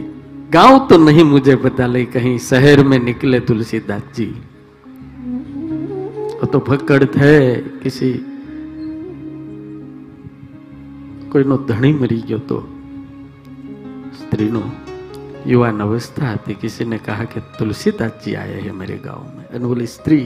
[0.54, 4.26] गांव तो नहीं मुझे पता ले कहीं शहर में निकले तुलसीदास जी
[6.40, 7.32] वो तो भक्कड़ थे
[7.84, 8.10] किसी
[11.32, 12.58] કોઈનો ધણી મરી ગયો તો
[14.20, 14.62] સ્ત્રીનો
[15.46, 19.66] युवान अवस्था थी किसी ने कहा कि तुलसीदास जी आए हैं मेरे गांव में અને
[19.66, 20.18] બોલી સ્ત્રી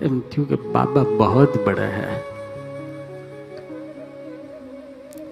[0.00, 2.08] એમ થયું કે બાબા બહોત બડા હે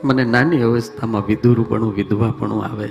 [0.04, 2.88] મને નાની અવસ્થામાં વિધુરપણું વિધવાપણું આવે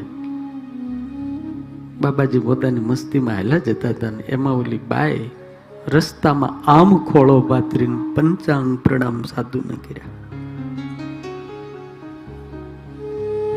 [2.02, 5.24] બાબાજી પોતાની મસ્તીમાં હેલા જતા હતા ને એમાં ઓલી બાઈ
[5.96, 10.14] રસ્તામાં આમ ખોળો પાથરીને પંચાંગ પ્રણામ સાધુને કર્યા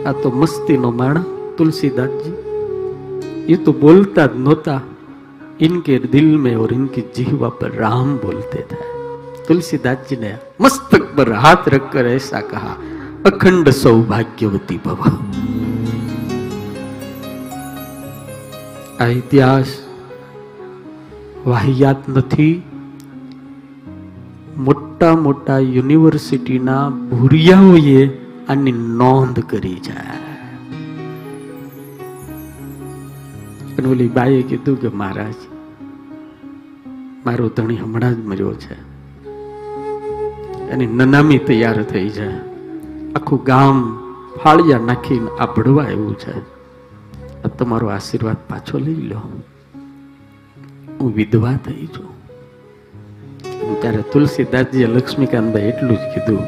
[0.07, 2.44] આ તો મસ્તીનો માણા तुलसीदास जी
[3.47, 4.77] ये तो बोलता नोता
[5.61, 8.81] इनके दिल में और इनकी जीवा पर राम बोलते थे
[9.47, 10.33] तुलसीदास जी ने
[10.63, 12.77] मस्तक पर हाथ रखकर ऐसा कहा
[13.27, 15.01] अखंड सौभाग्यवती भव
[19.01, 19.71] આ ઇતિહાસ
[21.45, 22.49] વાહિયાત નથી
[24.65, 28.03] મોટા મોટા યુનિવર્સિટીના ભૂરિયાઓએ
[28.49, 29.97] આની નોંધ કરી છે
[33.78, 35.34] અને ઓલી બાઈએ કીધું કે, મહારાજ,
[37.26, 38.96] મારો ધણી હમણાં જ મર્યો છે.
[40.70, 42.30] એની નનામી તૈયાર થઈ છે.
[43.14, 44.02] આખું ગામ
[44.44, 46.56] ફાળિયા નાખીને આ ભડવા એવું છે.
[47.60, 49.42] તમારો આશીર્વાદ પાછો લઈ લો.
[51.00, 52.16] હું વિધવા થઈ છું.
[53.82, 56.46] ત્યારે તુલસીદાસજીએ લક્ષ્મીકાંતભાઈ એટલું જ કીધું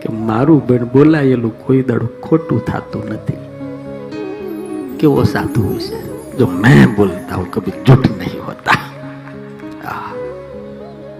[0.00, 3.51] કે, મારું બેન બોલાયેલું કોઈ દાડું ખોટું થતું નથી.
[5.01, 5.97] કેવો સાધુ છે
[6.37, 8.73] જો मैं बोलता हूं कभी झूठ नहीं होता
[9.85, 9.95] આ,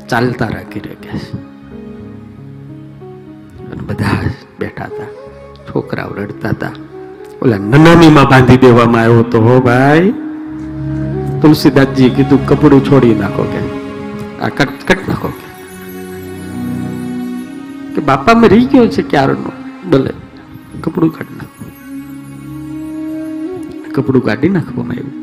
[0.09, 1.09] ચાલતા રાખી રે કે
[3.67, 5.09] અને બધા જ બેઠા હતા
[5.67, 6.73] છોકરાઓ રડતા હતા
[7.41, 10.07] ઓલા નનામીમાં બાંધી દેવામાં આવ્યો તો હો ભાઈ
[11.41, 13.61] તુલસીદાસજી કીધું કપડું છોડી નાખો કે
[14.41, 15.45] આ કટ કટ નાખો કે
[17.93, 19.51] કે બાપા મરી ગયો છે ક્યારનો
[19.91, 20.11] ભલે
[20.83, 21.50] કપડું કાઢ નાખો
[23.94, 25.22] કપડું કાઢી નાખવામાં આવ્યું.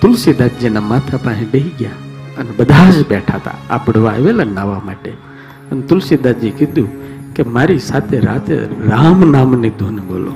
[0.00, 1.90] તુલસીદાસજીના માથા પાસે બેહી ગયા
[2.38, 5.10] અને બધા જ બેઠા હતા આપડવા આવેલા નાવા માટે.
[5.72, 6.88] અને તુલસીદાસજી કીધું
[7.34, 8.56] કે મારી સાથે રાતે
[8.88, 10.32] રામ નામની ધૂન બોલો.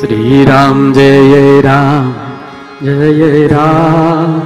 [0.00, 2.14] શ્રી રામ જય રામ
[2.82, 4.40] જય રામ.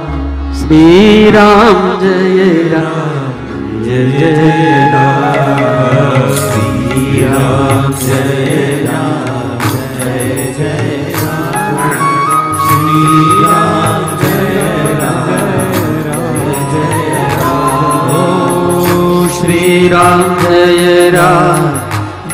[0.53, 6.31] શ્રી રામ જય રામ જય રામ.
[6.35, 8.72] શ્રી રામ જય
[19.93, 21.65] રામ જય રામ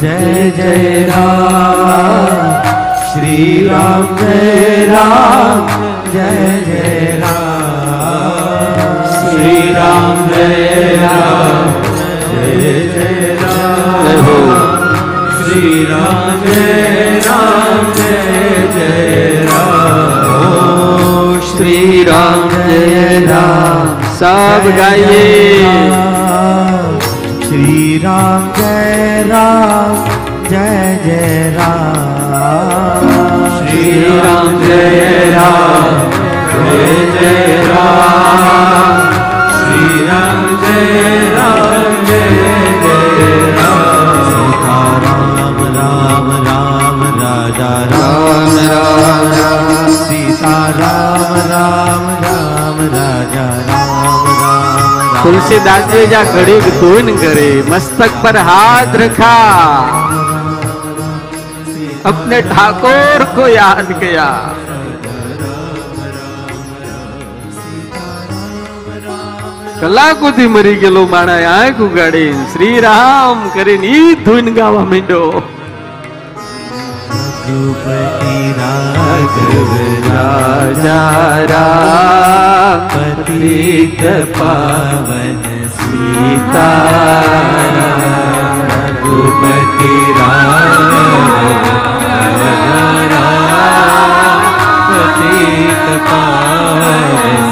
[0.01, 0.17] જય
[0.57, 0.73] જય
[1.07, 2.43] રામ
[3.05, 4.35] શ્રી રામ જય
[4.91, 5.73] રામ
[6.13, 6.27] જય
[6.67, 10.47] જય રામ શ્રી રામ જય
[11.01, 11.67] રામ
[12.31, 13.09] જય જય
[13.41, 14.07] રામ
[15.41, 16.65] શ્રી રામ જય
[17.27, 18.13] રામ જય
[18.77, 18.89] જય
[19.49, 23.79] રામ શ્રી રામ જય રામ
[24.77, 25.23] ગાઈએ
[25.53, 26.78] श्री
[27.98, 29.94] राम जय राम
[30.48, 33.08] जय जय राम
[33.54, 33.82] श्री
[34.18, 35.00] राम जय
[35.34, 35.96] राम
[36.52, 39.00] जय जय राम
[39.56, 42.30] श्री राम जय राम जय
[42.84, 53.46] जय राम राम राम राम राजा राम राम राम राम सीता राम राम राम राजा
[53.46, 53.67] राम राम राम
[55.18, 59.34] तुलसीदास जी जा घड़ी धुन करे मस्तक पर हाथ रखा
[62.06, 64.28] अपने ठाकुर को याद किया
[69.80, 72.22] કલાકોથી મરી ગયેલો માણા આંખ ઉગાડી
[72.52, 75.42] શ્રી રામ કરીને ઈ ધૂન ગાવા માંડ્યો
[77.48, 79.70] रघुपति राघव
[80.06, 80.96] રાજા
[81.50, 84.02] રામ पतित
[84.36, 85.38] पावन
[85.76, 86.66] સીતા
[88.72, 89.92] रघुपति
[94.90, 97.42] पतित पावन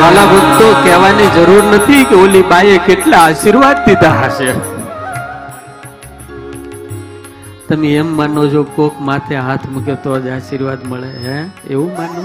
[0.00, 4.50] વાલા ભક્તો કહેવાની જરૂર નથી કે ઓલી બાઈએ કેટલા આશીર્વાદ દીધા હશે
[7.67, 11.39] તમે એમ માનો છો, કોક માથે હાથ મૂકે તો જ આશીર્વાદ મળે, હે?
[11.69, 12.23] એવું માનો?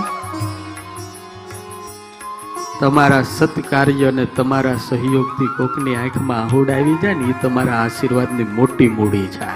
[2.81, 8.89] તમારા સત્કાર્ય અને તમારા સહયોગથી કોકની આંખમાં આહુડ આવી જાય ને એ તમારા આશીર્વાદની મોટી
[8.89, 9.51] મૂડી છે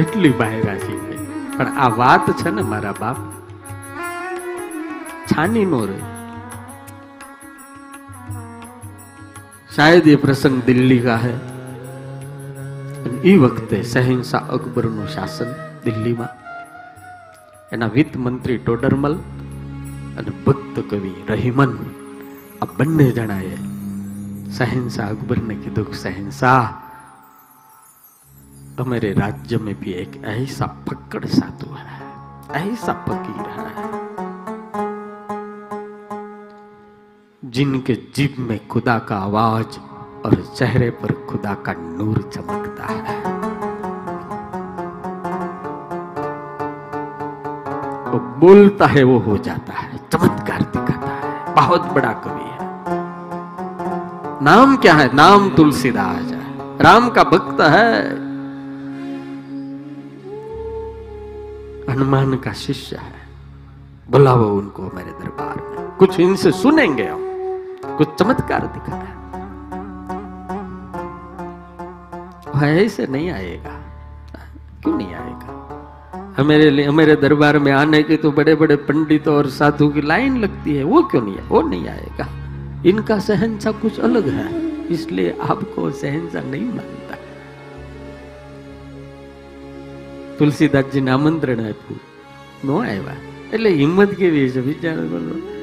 [0.00, 0.94] એટલી બાયરા છે
[1.56, 3.18] પણ આ વાત છે ને મારા બાપ,
[5.32, 5.98] છાની નો રે
[9.75, 11.33] શાયદ એ પ્રસંગ દિલ્હી કા હે
[13.01, 15.51] અને એ વખતે શહેનશાહ અકબરનું શાસન
[15.85, 16.33] દિલ્હીમાં
[17.71, 19.17] એના વિત્ત મંત્રી ટોડરમલ
[20.17, 21.75] અને ભક્ત કવિ રહીમન
[22.61, 23.57] આ બંને જણાએ
[24.51, 26.69] શહેનશાહ અકબરને કીધું કે શહેનશાહ
[28.77, 33.94] हमारे राज्य में भी एक ऐसा पकड़ साधु है ऐसा फकीर है
[37.56, 39.78] जिनके जीभ में खुदा का आवाज़
[40.26, 43.18] और चेहरे पर खुदा का नूर चमकता है।
[48.12, 52.58] वो बोलता है, वो हो जाता है, चमत्कार दिखाता है। बहुत बड़ा कवि है।
[54.44, 55.14] नाम क्या है?
[55.14, 58.10] नाम तुलसीदास है। राम का भक्त है।
[61.94, 63.28] हनुमान का शिष्य है।
[64.10, 67.25] बुलाओ उनको मेरे दरबार में। कुछ इनसे सुनेंगे हम।
[67.97, 69.19] कुछ चमत्कार दिखाए
[72.75, 73.75] ऐसे नहीं आएगा
[74.81, 75.57] क्यों नहीं आएगा
[76.37, 80.37] हमारे लिए हमारे दरबार में आने की तो बड़े बड़े पंडितों और साधु की लाइन
[80.37, 82.27] लगती है वो क्यों नहीं है वो नहीं आएगा
[82.85, 84.49] इनका सहनसा कुछ अलग है
[84.89, 87.17] इसलिए आपको सहनसा नहीं मानता
[90.37, 91.97] તુલસીદાસજીને આમંત્રણ આપ્યું
[92.65, 93.15] નો આવ્યા
[93.53, 95.54] એટલે હિંમત કેવી છે વિચાર કરો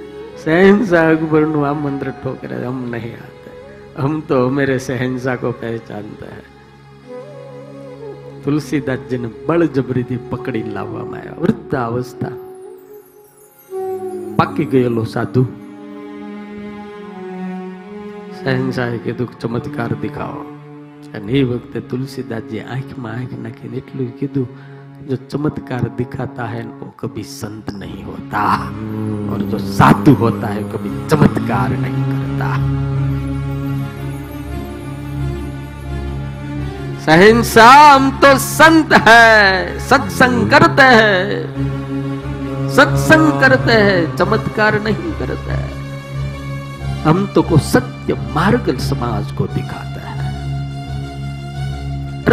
[0.42, 3.50] શહેનશાહ અકબરનું આમંત્રણ ઠોકરે હમ નહીં આતે
[3.98, 6.44] હમ તો મેરે શહેનશાહ को पहचानता है
[8.42, 12.36] તુલસીદાસજીને બળજબરીથી પકડી લાવવામાં આવ્યા વૃદ્ધ અવસ્થા
[14.38, 15.42] પાકી ગયેલો સાધુ
[18.38, 20.44] શહેનશાહે કીધું કે ચમત્કાર દેખાવો
[21.14, 24.48] અને એ વખતે તુલસીદાસજી આંખમાં આંખ નાખીને એટલું કીધું
[25.09, 28.55] जो चमत्कार दिखाता है, वो कभी संत नहीं होता।
[29.33, 32.83] और जो साधु होता है, कभी चमत्कार नहीं करता।
[37.05, 41.29] सहनसा हम तो संत है, सत्संग करते हैं।
[42.69, 45.83] सत्संग करते हैं, चमत्कार नहीं करते।
[47.09, 49.92] हम तो को सत्य मार्ग समाज को दिखाता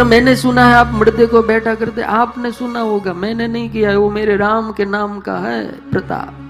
[0.00, 3.98] अरे मैंने सुना है आप मर्दे को बैठा करते आपने सुना होगा मैंने नहीं किया
[3.98, 6.42] वो मेरे राम के नाम का है प्रताप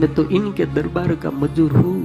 [0.00, 1.98] मैं तो इनके दरबार का मजूर हूं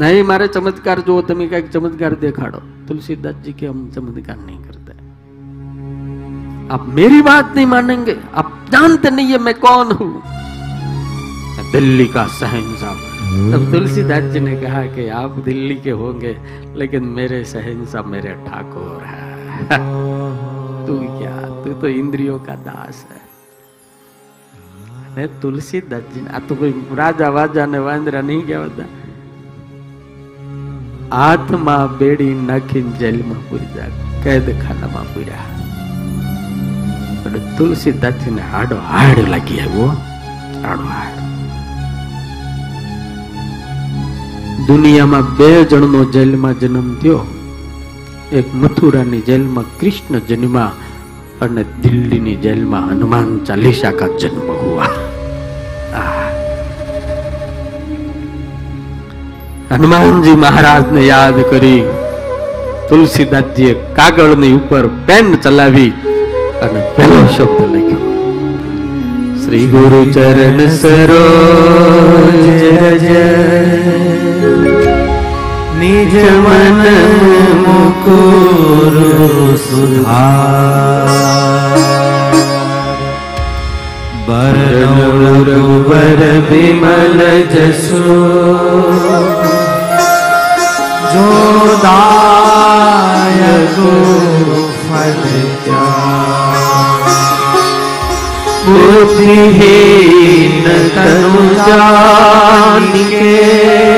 [0.00, 4.92] नहीं मारे चमत्कार जो તમે કઈક चमत्कार દેખાડો तुलसीदास जी के हम चमत्कार नहीं करते
[6.74, 10.12] आप मेरी बात नहीं मानेंगे आप जानते नहीं है मैं कौन हूं
[11.56, 13.05] मैं दिल्ली का शहनशाह
[13.52, 16.36] तब तुलसीदास जी ने कहा कि आप दिल्ली के होंगे
[16.76, 19.20] लेकिन मेरे शहनशाह मेरे ठाकुर है
[20.86, 23.20] तू क्या तू तो इंद्रियों का दास है
[25.16, 28.86] ને તુલસીદાસ જી આ તો કોઈ રાજા વાજા ને વાંદરા નહીં કહેવાતા
[31.14, 33.90] હાથમાં બેડી નાખીને જેલમાં પૂર્યા
[34.22, 35.50] કેદખાનામાં પૂર્યા
[37.24, 39.90] અને તુલસીદાસજીને હાડો હાડ લાગી આવ્યો
[40.62, 41.25] હાડો હાડ
[44.67, 47.21] દુનિયામાં બે જણનો જેલમાં જન્મ થયો.
[48.39, 50.71] એક મથુરાની જેલમાં કૃષ્ણ જન્મા
[51.43, 54.89] અને દિલ્હીની જેલમાં હનુમાન ચાલીસા કા જન્મ હુઆ.
[59.71, 61.81] હનુમાનજી મહારાજને યાદ કરી
[62.89, 65.91] તુલસીદાસજીએ કાગળની ઉપર પેન ચલાવી
[66.65, 68.06] અને પહેલો શબ્દ લખ્યો.
[69.47, 72.77] શ્રી ગુરુ ચરણ સરોજ.
[72.77, 73.05] રજ
[75.79, 76.81] નિજ મન
[77.61, 81.07] મુકુર સુધાર.
[84.25, 86.19] બરનવર
[86.51, 87.19] વિમલ
[87.53, 88.17] જસો.
[91.13, 93.91] જોદાય ગો
[94.89, 96.46] ફલ બુદ્ધિહીન
[100.95, 103.96] તનુ જાનિકે સુમિરો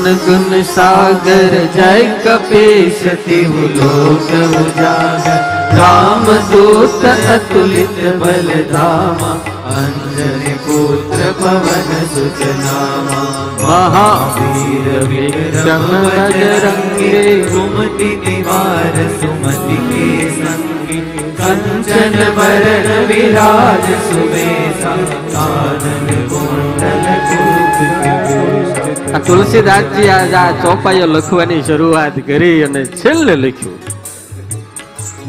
[0.00, 5.40] ज्ञान गुण सागर जय कपेश तिहु लोक उजागर
[5.78, 7.04] राम दूत
[7.34, 9.32] अतुलित बल धामा
[9.72, 13.20] अंजनि पुत्र पवन सुजनामा
[13.62, 15.86] महावीर विक्रम
[16.64, 17.20] रंगे
[17.50, 21.00] सुमति निवार सुमति के संगे
[21.42, 24.96] कंचन वरण विराज सुबेसा
[25.34, 26.99] कानन कुंडल
[29.14, 33.80] આ તુલસીદાસજી આજ આ ચોપાઈઓ લખવાની શરૂઆત કરી અને છેલ્લે લખ્યું.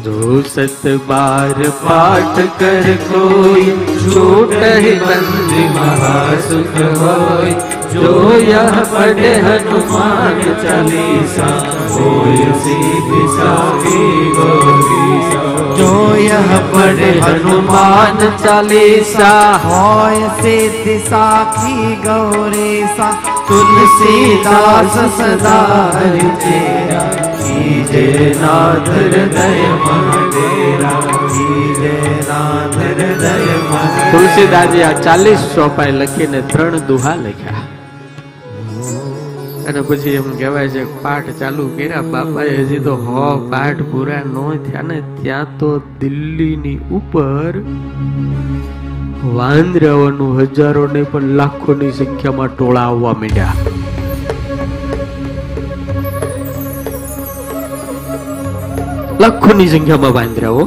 [0.04, 7.56] જો સત બાર પાઠ કર કોઈ છૂટહી બંદી મહાસુખ હોય.
[7.94, 8.12] જો
[8.50, 11.58] યહ પઢે હનુમાન ચાલીસા
[11.96, 15.20] હોય, સીધી સાકી ગોરી
[15.80, 15.92] જો
[16.28, 23.14] યહ પઢે હનુમાન ચાલીસા હોય, સીધી સાખી ગૌરીસા
[23.52, 27.08] તુલસીદાસ સદાર તેરા
[28.40, 29.48] નાથ હૃદય
[29.84, 31.00] મહાદેરા
[34.82, 37.64] આ ચાલીસ ચોપાઈ લખીને ત્રણ દુહા લખ્યા.
[39.68, 44.58] અને પછી એમ કહેવાય છે, પાઠ ચાલુ કર્યા, બાપાએ હજી તો હો, પાઠ પૂરા ન
[44.66, 45.70] થયા ને ત્યાં તો
[46.00, 47.52] દિલ્હીની ઉપર
[49.33, 53.55] વાંદરાઓનું હજારો ને પણ લાખોની સંખ્યામાં ટોળા આવવા માંડ્યા
[59.19, 60.65] લાખોની સંખ્યામાં વાંદરાઓ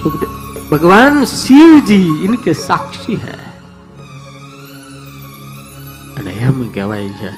[0.00, 0.28] सुखदेव
[0.70, 3.38] भगवान शिव जी इनके साक्षी है
[6.16, 7.30] અને એમ કહેવાય છે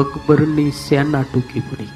[0.00, 1.92] અકબરની સેના ટૂંકી પડી.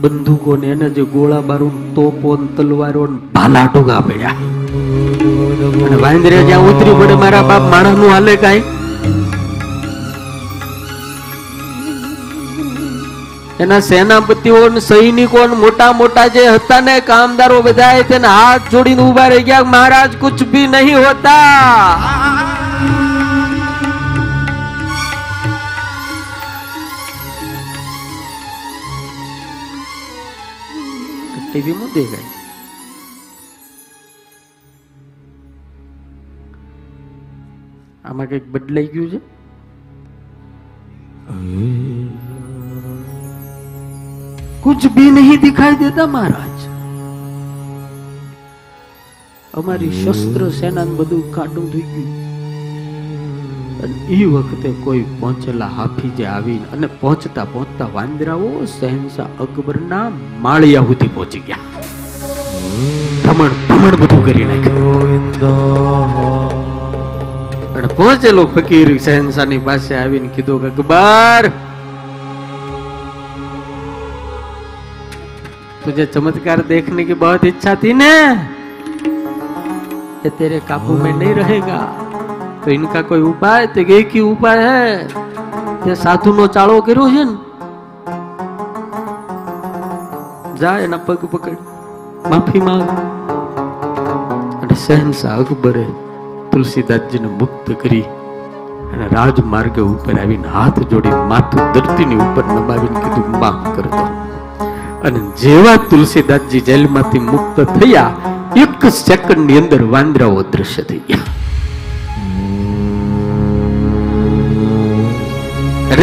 [0.00, 3.04] બંદૂકો ને એને જે ગોળા બારૂદ તોપો તલવારો
[3.34, 4.36] ભાલા ટૂંકા પડ્યા.
[6.04, 8.64] વાંદરે જ્યાં ઉતરી પડે, મારા બાપ માણસનું હાલે કાંઈ?
[13.64, 19.46] એના સેનાપતિઓ સૈનિકો મોટા મોટા જે હતા ને કામદારો બધા તેને હાથ જોડીને ઊભા રહી
[19.50, 19.64] ગયા.
[19.74, 22.23] મહારાજ, કુછ ભી નહીં હોતા.
[31.58, 32.26] એવી મૂંઝી ગઈ
[38.04, 39.20] આમાં કંઈક બદલાઈ ગયું છે.
[44.64, 46.58] કુછ ભી નહીં દિખાઈ દેતા મહારાજ.
[49.62, 52.23] અમારી શસ્ત્ર સેના બધું કાઢું થઈ ગયું.
[53.83, 60.03] અને એ વખતે કોઈ પહોંચેલા હાફીજે આવીને અને પહોંચતા પહોંચતા વાંદરાઓ શહેનશાહ અકબરના
[60.45, 61.87] માળિયા સુધી પહોંચી ગયા
[63.23, 65.15] ભ્રમણ ભ્રમણ બધું કરી નાખ્યું
[67.73, 71.51] અને પહોંચેલો ફકીર શહેનશાહ ની પાસે આવીને કીધું કે અકબર
[75.83, 78.11] तुझे चमत्कार देखने की बहुत इच्छा थी ने
[80.23, 81.79] ये तेरे काबू में नहीं रहेगा
[82.63, 84.83] तो इनका कोई उपाय तो एक ही उपाय है
[85.81, 87.35] તે સાધુનો ચાળો કર્યો છે ને
[90.59, 91.59] જા એના પગ પકડ
[92.25, 92.85] માફી માંગ
[94.59, 95.85] અને શહેનશાહ અકબરે
[96.51, 98.05] તુલસીદાસજીને મુક્ત કરી
[98.91, 104.05] અને રાજમાર્ગ ઉપર આવીને હાથ જોડી માથું ધરતીની ઉપર નમાવીને કીધું માફ કરતો
[105.03, 108.09] અને જેવા તુલસીદાસજી જેલમાંથી મુક્ત થયા
[108.57, 111.42] એક સેકન્ડ ની અંદર વાંદરાઓ દ્રશ્ય થઈ ગયા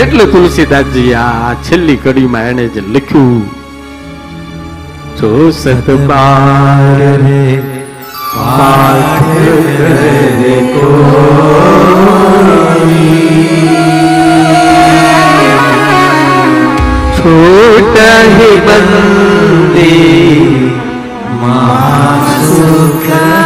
[0.04, 3.44] એટલે તુલસીદાસજી આ છેલ્લી કડીમાં એને જે લખ્યું,
[5.20, 7.44] જો સતબાર રે
[8.36, 9.32] પાઠ
[18.66, 20.36] બંદી
[21.42, 22.16] મા
[22.54, 23.41] સુખ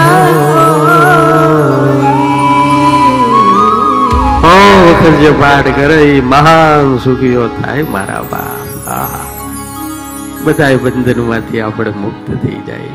[5.05, 8.87] વખત જે પાઠ કરે એ મહાન સુખીઓ થાય મારા બાપ.
[8.87, 9.19] આહા.
[10.43, 12.89] બધાય બંધનમાંથી આપણે મુક્ત થઈ જાય.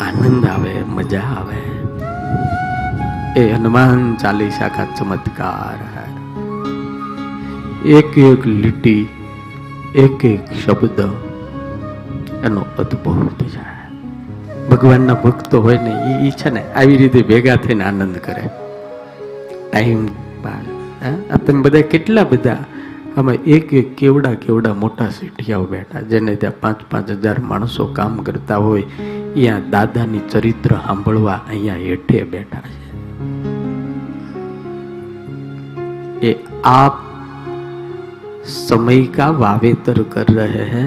[0.00, 1.60] આનંદ આવે, મજા આવે.
[3.40, 6.00] એ હનુમાન ચાલીસા કા ચમત્કાર
[7.86, 9.08] એક એક લીટી,
[9.94, 11.00] એક એક શબ્દ
[12.44, 13.90] એનો અદભુત છે.
[14.68, 18.50] ભગવાનના ભક્તો હોય ને એ છે ને આવી રીતે ભેગા થઈને આનંદ કરે.
[19.72, 20.06] ટાઈમ
[20.42, 20.69] બાર
[21.46, 22.56] તમે બધા કેટલા બધા?
[23.16, 28.18] આમાં એક એક કેવડા કેવડા મોટા સીઠિયાઓ બેઠા, જેને ત્યાં પાંચ પાંચ હજાર માણસો કામ
[28.26, 32.88] કરતા હોય અહીંયા દાદાની ચરિત્ર સાંભળવા અહીંયા હેઠે બેઠા છે.
[36.28, 36.92] એ આપ
[38.46, 40.86] સમય કા વાવેતર કર રહે હે?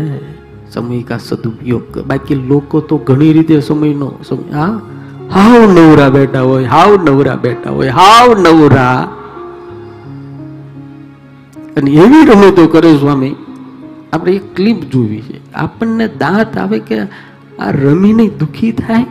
[0.71, 4.79] સમય કા સદુપયોગ બાકી લોકો તો ઘણી રીતે સમયનો સમય, હા?
[5.33, 9.22] હાવ નવરા બેઠા હોય, હાવ નવરા બેઠા હોય, હાવ નવરા.
[11.77, 13.35] અને એવી રમતો કરે સ્વામી,
[14.13, 15.53] આપણે એક ક્લિપ જોવી છે.
[15.53, 16.99] આપણને દાંત આવે કે
[17.59, 19.05] આ રમીને દુખી થાય?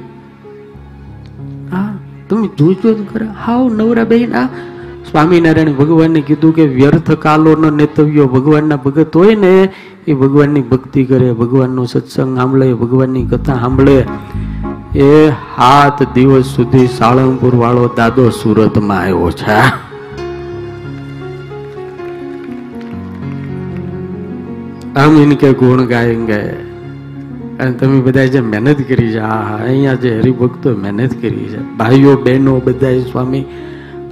[1.73, 1.95] હા,
[2.31, 4.47] તમે જોજો કરે હાવ નવરા બહેન આ
[5.11, 9.69] સ્વામિનારાયણ ભગવાનને કીધું કે વ્યર્થ કાલોનો નેતવ્યો ભગવાનના ભગત હોય ને,
[10.07, 14.07] એ ભગવાનની ભક્તિ કરે, ભગવાનનો સત્સંગ સાંભળે, ભગવાનની કથા સાંભળે.
[14.97, 19.92] એ હાથ દિવસ સુધી સાળંગપુર વાળો દાદો સુરતમાં આવ્યો છે.
[25.03, 26.73] આમ ઇનકે ગુણ ગાયેંગે
[27.53, 31.63] અને તમે બધા જે મહેનત કરી છે હા અહીંયા જે હરિભક્તો મહેનત કરી છે.
[31.77, 33.45] ભાઈઓ, બહેનો બધા સ્વામી,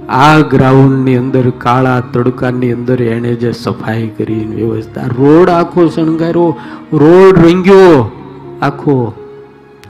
[0.09, 6.55] આ ગ્રાઉન્ડની અંદર, કાળા તડકાની અંદર એણે જે સફાઈ કરી વ્યવસ્થા, રોડ આખો શણગાર્યો,
[6.93, 8.11] રોડ રંગ્યો,
[8.61, 9.13] આખો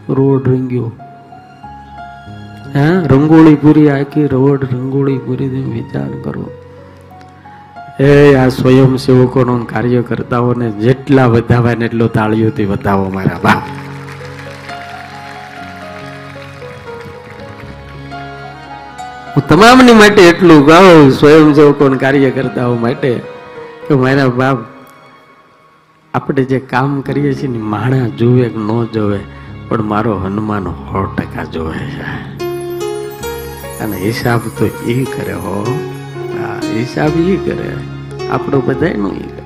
[0.09, 0.91] રોડ રંગ્યો.
[2.75, 6.49] હે, રંગોળી પૂરી આખી રોડ રંગોળી પૂરી વિચાર કરો.
[8.01, 13.63] એ આ સ્વયંસેવકોનો કાર્ય કાર્યકર્તાઓને જેટલા વધાવાય ને એટલો તાળીઓથી વધાવો મારા બાપ.
[19.35, 23.21] હું તમામની માટે એટલું ગાઉં સ્વયંસેવકો કાર્ય કાર્યકર્તાઓ માટે,
[23.87, 24.57] કે મારા બાપ,
[26.13, 29.19] આપણે જે કામ કરીએ છીએ ને માણા જોવે ન જોવે
[29.67, 32.03] પણ મારો હનુમાન સો ટકા જોવે છે.
[33.79, 35.90] અને હિસાબ તો એ કરે હા.
[36.63, 37.73] હિસાબ એ કરે.
[38.31, 39.41] આપણો બધાયનો એ કરે.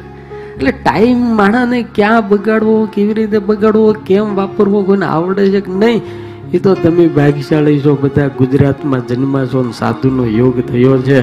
[0.56, 6.02] એટલે ટાઈમ માણાને ક્યાં બગાડવો, કેવી રીતે બગાડવો, કેમ વાપરવો, કોઈને આવડે છે કે નહીં
[6.54, 11.22] એ તો તમે ભાગ્યશાળી છો, બધા ગુજરાતમાં જન્મા છો સાધુનો યોગ થયો છે.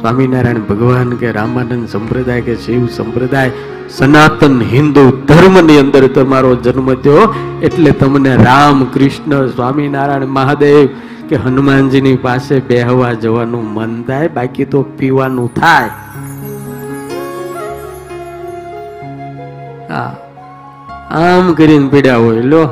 [0.00, 3.50] સ્વામિનારાયણ ભગવાન કે રામાનંદ સંપ્રદાય કે શિવ સંપ્રદાય,
[3.90, 7.22] સનાતન હિન્દુ ધર્મની અંદર તમારો જન્મ થયો,
[7.62, 10.80] એટલે તમને રામ કૃષ્ણ સ્વામિનારાયણ મહાદેવ
[11.28, 15.90] કે હનુમાનજીની પાસે બેહવા જવાનું મન થાય, બાકી તો પીવાનું થાય.
[21.20, 22.62] આમ કરીને પીડ્યા હોય, લો.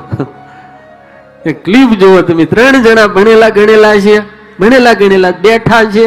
[1.65, 2.45] ક્લિપ જુઓ તમે.
[2.53, 4.15] ત્રણ જણા ભણેલા ગણેલા છે
[4.61, 6.05] ભણેલા ગણેલા બેઠા છે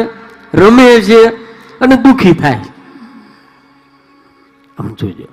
[0.52, 1.20] રમે છે
[1.80, 2.64] અને દુખી થાય
[4.78, 5.28] આમ જોજો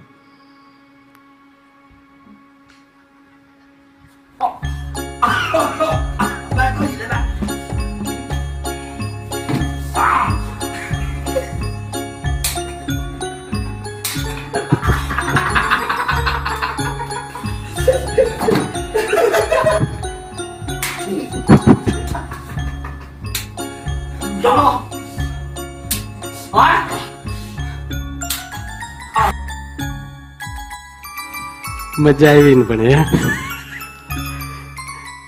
[32.00, 33.06] મજા આવી ને પણ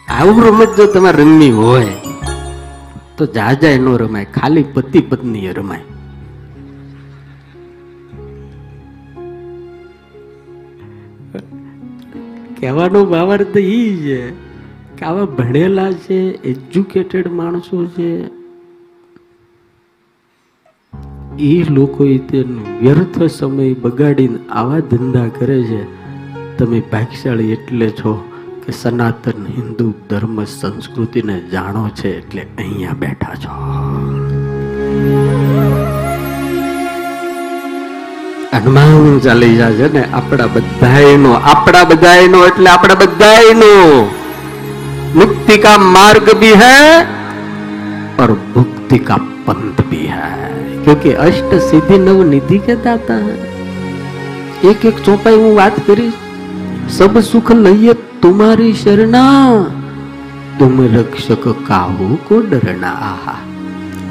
[0.09, 1.85] આવું રમત જો તમારે રમવી હોય,
[3.17, 4.25] તો જાજા નો રમાય.
[4.25, 5.79] ખાલી પતિ પત્ની રમાય.
[12.59, 14.31] કહેવાનો ભાવાર્થ એ છે
[14.97, 16.19] કે આવા ભણેલા છે
[16.51, 18.36] એજ્યુકેટેડ માણસો છે
[21.39, 25.84] એ લોકોએ તેનો વ્યર્થ સમય બગાડીને આવા ધંધા કરે છે.
[26.57, 28.14] તમે ભાગ્યશાળી એટલે છો
[28.65, 33.53] કે સનાતન હિન્દુ ધર્મ સંસ્કૃતિને જાણો છે એટલે અહીંયા બેઠા છો.
[38.53, 43.72] હનુમાન ચાલીસા છે ને, આપણા બધાયનો આપણા બધાયનો એટલે આપણા બધાયનો.
[45.15, 47.05] મુક્તિ કા માર્ગ ભી હૈ
[48.19, 50.46] और મુક્તિ કા પંથ ભી હૈ.
[50.86, 53.36] क्योंकि अष्ट सिद्धि नव निधि के दाता है
[54.64, 56.18] एक एक ચોપાઈ હું વાત કરીશ
[56.96, 59.24] સબ સુખ લઈએ તુમારી શરણા
[60.59, 63.34] तुम रक्षक काहू को डरना आहा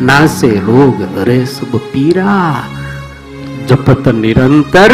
[0.01, 2.33] नासे रोग हरे सब पीरा
[3.69, 4.91] जपत निरंतर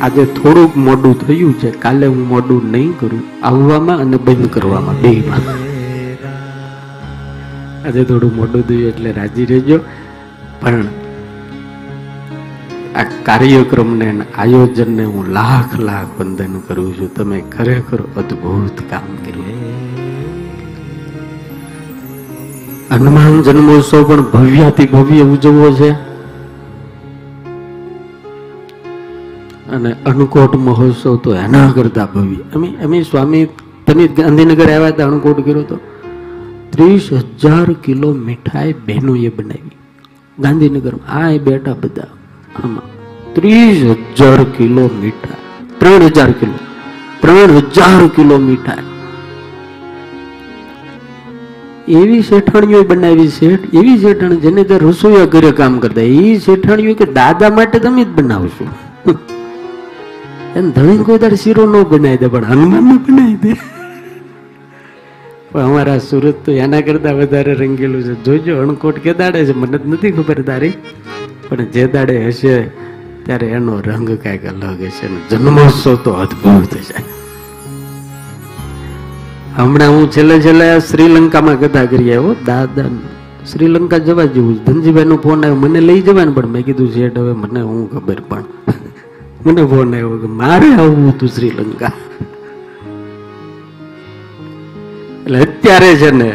[0.00, 5.44] આજે થોડુંક મોડું થયું છે કાલે હું મોડું નહીં કરું આવવામાં અને બંધ કરવામાં બેમાં
[7.87, 9.79] આજે થોડું મોડું થયું એટલે રાજી રહેજો.
[10.61, 10.85] પણ
[12.95, 17.15] આ કાર્યક્રમને આયોજનને હું લાખ લાખ વંદન કરું છું.
[17.15, 19.81] તમે ખરેખર અદ્ભુત કામ કર્યું.
[22.91, 25.91] હનુમાન જન્મોત્સવ પણ ભવ્યાથી ભવ્ય ઉજવવો છે.
[29.69, 32.35] અને અણકોટ મહોત્સવ તો એના કરતા ભવ્ય.
[32.55, 33.47] અમે અમે સ્વામી
[33.87, 35.79] તમે ગાંધીનગર આવ્યા હતા અણકોટ કર્યો તો.
[36.73, 39.77] ત્રીસ હજાર કિલો મીઠાઈ બહેનોએ બનાવી.
[40.37, 42.11] ગાંધીનગરમાં આ બેઠા બધા.
[42.63, 42.87] આમાં
[43.35, 43.81] ત્રીસ
[44.19, 45.41] હજાર કિલો મીઠાઈ.
[45.79, 46.57] ત્રણ હજાર કિલો.
[47.21, 48.87] ત્રણ હજાર કિલો મીઠાઈ.
[51.99, 57.05] એવી શેઠાણીઓ બનાવી શેઠ એવી શેઠાણ જેને તે રસોઈયા ઘરે કામ કરતા એ શેઠાણીઓ કે
[57.19, 58.65] દાદા માટે તમે જ બનાવશો.
[60.55, 63.53] એમ ધણી કોઈ તાર શીરો ન બનાવી દે, પણ હનુમાન બનાવી દે.
[65.51, 68.23] પણ અમારા સુરત તો એના કરતા વધારે રંગેલું છે.
[68.23, 70.73] જોજો, અણકોટ કે દાડે છે, મને નથી ખબર તારી.
[71.49, 72.63] પણ જે દાડે હશે,
[73.23, 77.21] ત્યારે એનો રંગ કાંઈક અલગ હશે જન્મોત્સવ તો અદ્ભુત છે.
[79.57, 82.35] હમણાં હું છેલ્લે છેલ્લે શ્રીલંકામાં કથા કરી આવ્યો.
[82.45, 82.83] દાદા,
[83.51, 84.63] શ્રીલંકા જવા જેવું છે.
[84.63, 85.55] ધનજીભાઈનો ફોન આવ્યો.
[85.55, 88.43] મને લઈ જવાનું પણ મેં કીધું, શેઠ, હવે મને હું ખબર પણ.
[89.45, 91.91] મને ફોન આવ્યો કે, મારે આવવું હતું શ્રીલંકા.
[95.31, 96.29] એટલે અત્યારે છે ને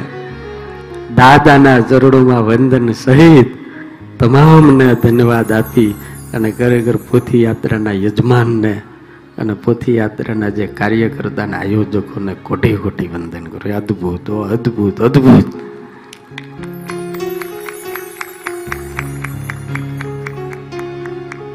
[1.16, 3.50] દાદાના ચરણોમાં વંદન સહિત
[4.18, 5.94] તમામને ધન્યવાદ આપી
[6.34, 8.72] અને ખરેખર પોથી યાત્રાના યજમાનને
[9.38, 15.50] અને પોથી યાત્રાના જે કાર્યકર્તાના આયોજકોને કોટી કોટી વંદન કરું અદ્ભુત અદ્ભુત અદ્ભુત.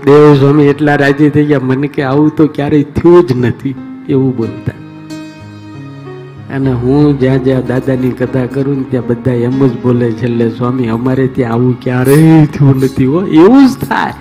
[0.05, 1.59] દેવ સ્વામી એટલા રાજી થઈ ગયા.
[1.63, 3.75] મને કે આવું તો ક્યારેય થયું જ નથી.
[4.09, 4.80] એવું બોલતા.
[6.51, 10.87] અને હું જ્યાં જ્યાં દાદાની કથા કરું ને ત્યાં બધા એમ જ બોલે છેલ્લે, સ્વામી,
[10.87, 13.21] અમારે ત્યાં આવું ક્યારેય થયું નથી હો.
[13.21, 14.13] એવું જ થાય.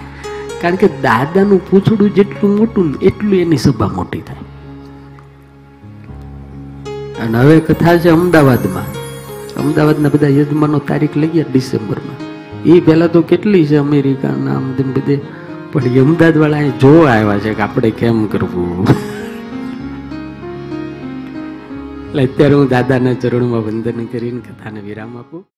[0.60, 4.36] કારણ કે દાદાનું પૂછડું જેટલું મોટું ને એટલું એની સભા મોટી થાય.
[7.24, 9.00] અને હવે કથા છે અમદાવાદમાં.
[9.62, 12.16] અમદાવાદના બધા યજમાનો તારીખ લઈ ગયા ડિસેમ્બરમાં.
[12.62, 15.20] એ પહેલાં તો કેટલી છે અમેરિકાના આમ તેમ બધે.
[15.72, 18.86] પણ અમદાવાદવાળા જોવા આવ્યા છે કે આપણે કેમ કરવું?
[22.10, 25.42] એટલે અત્યારે હું દાદાના ચરણમાં વંદન કરીને કથાને વિરામ આપું.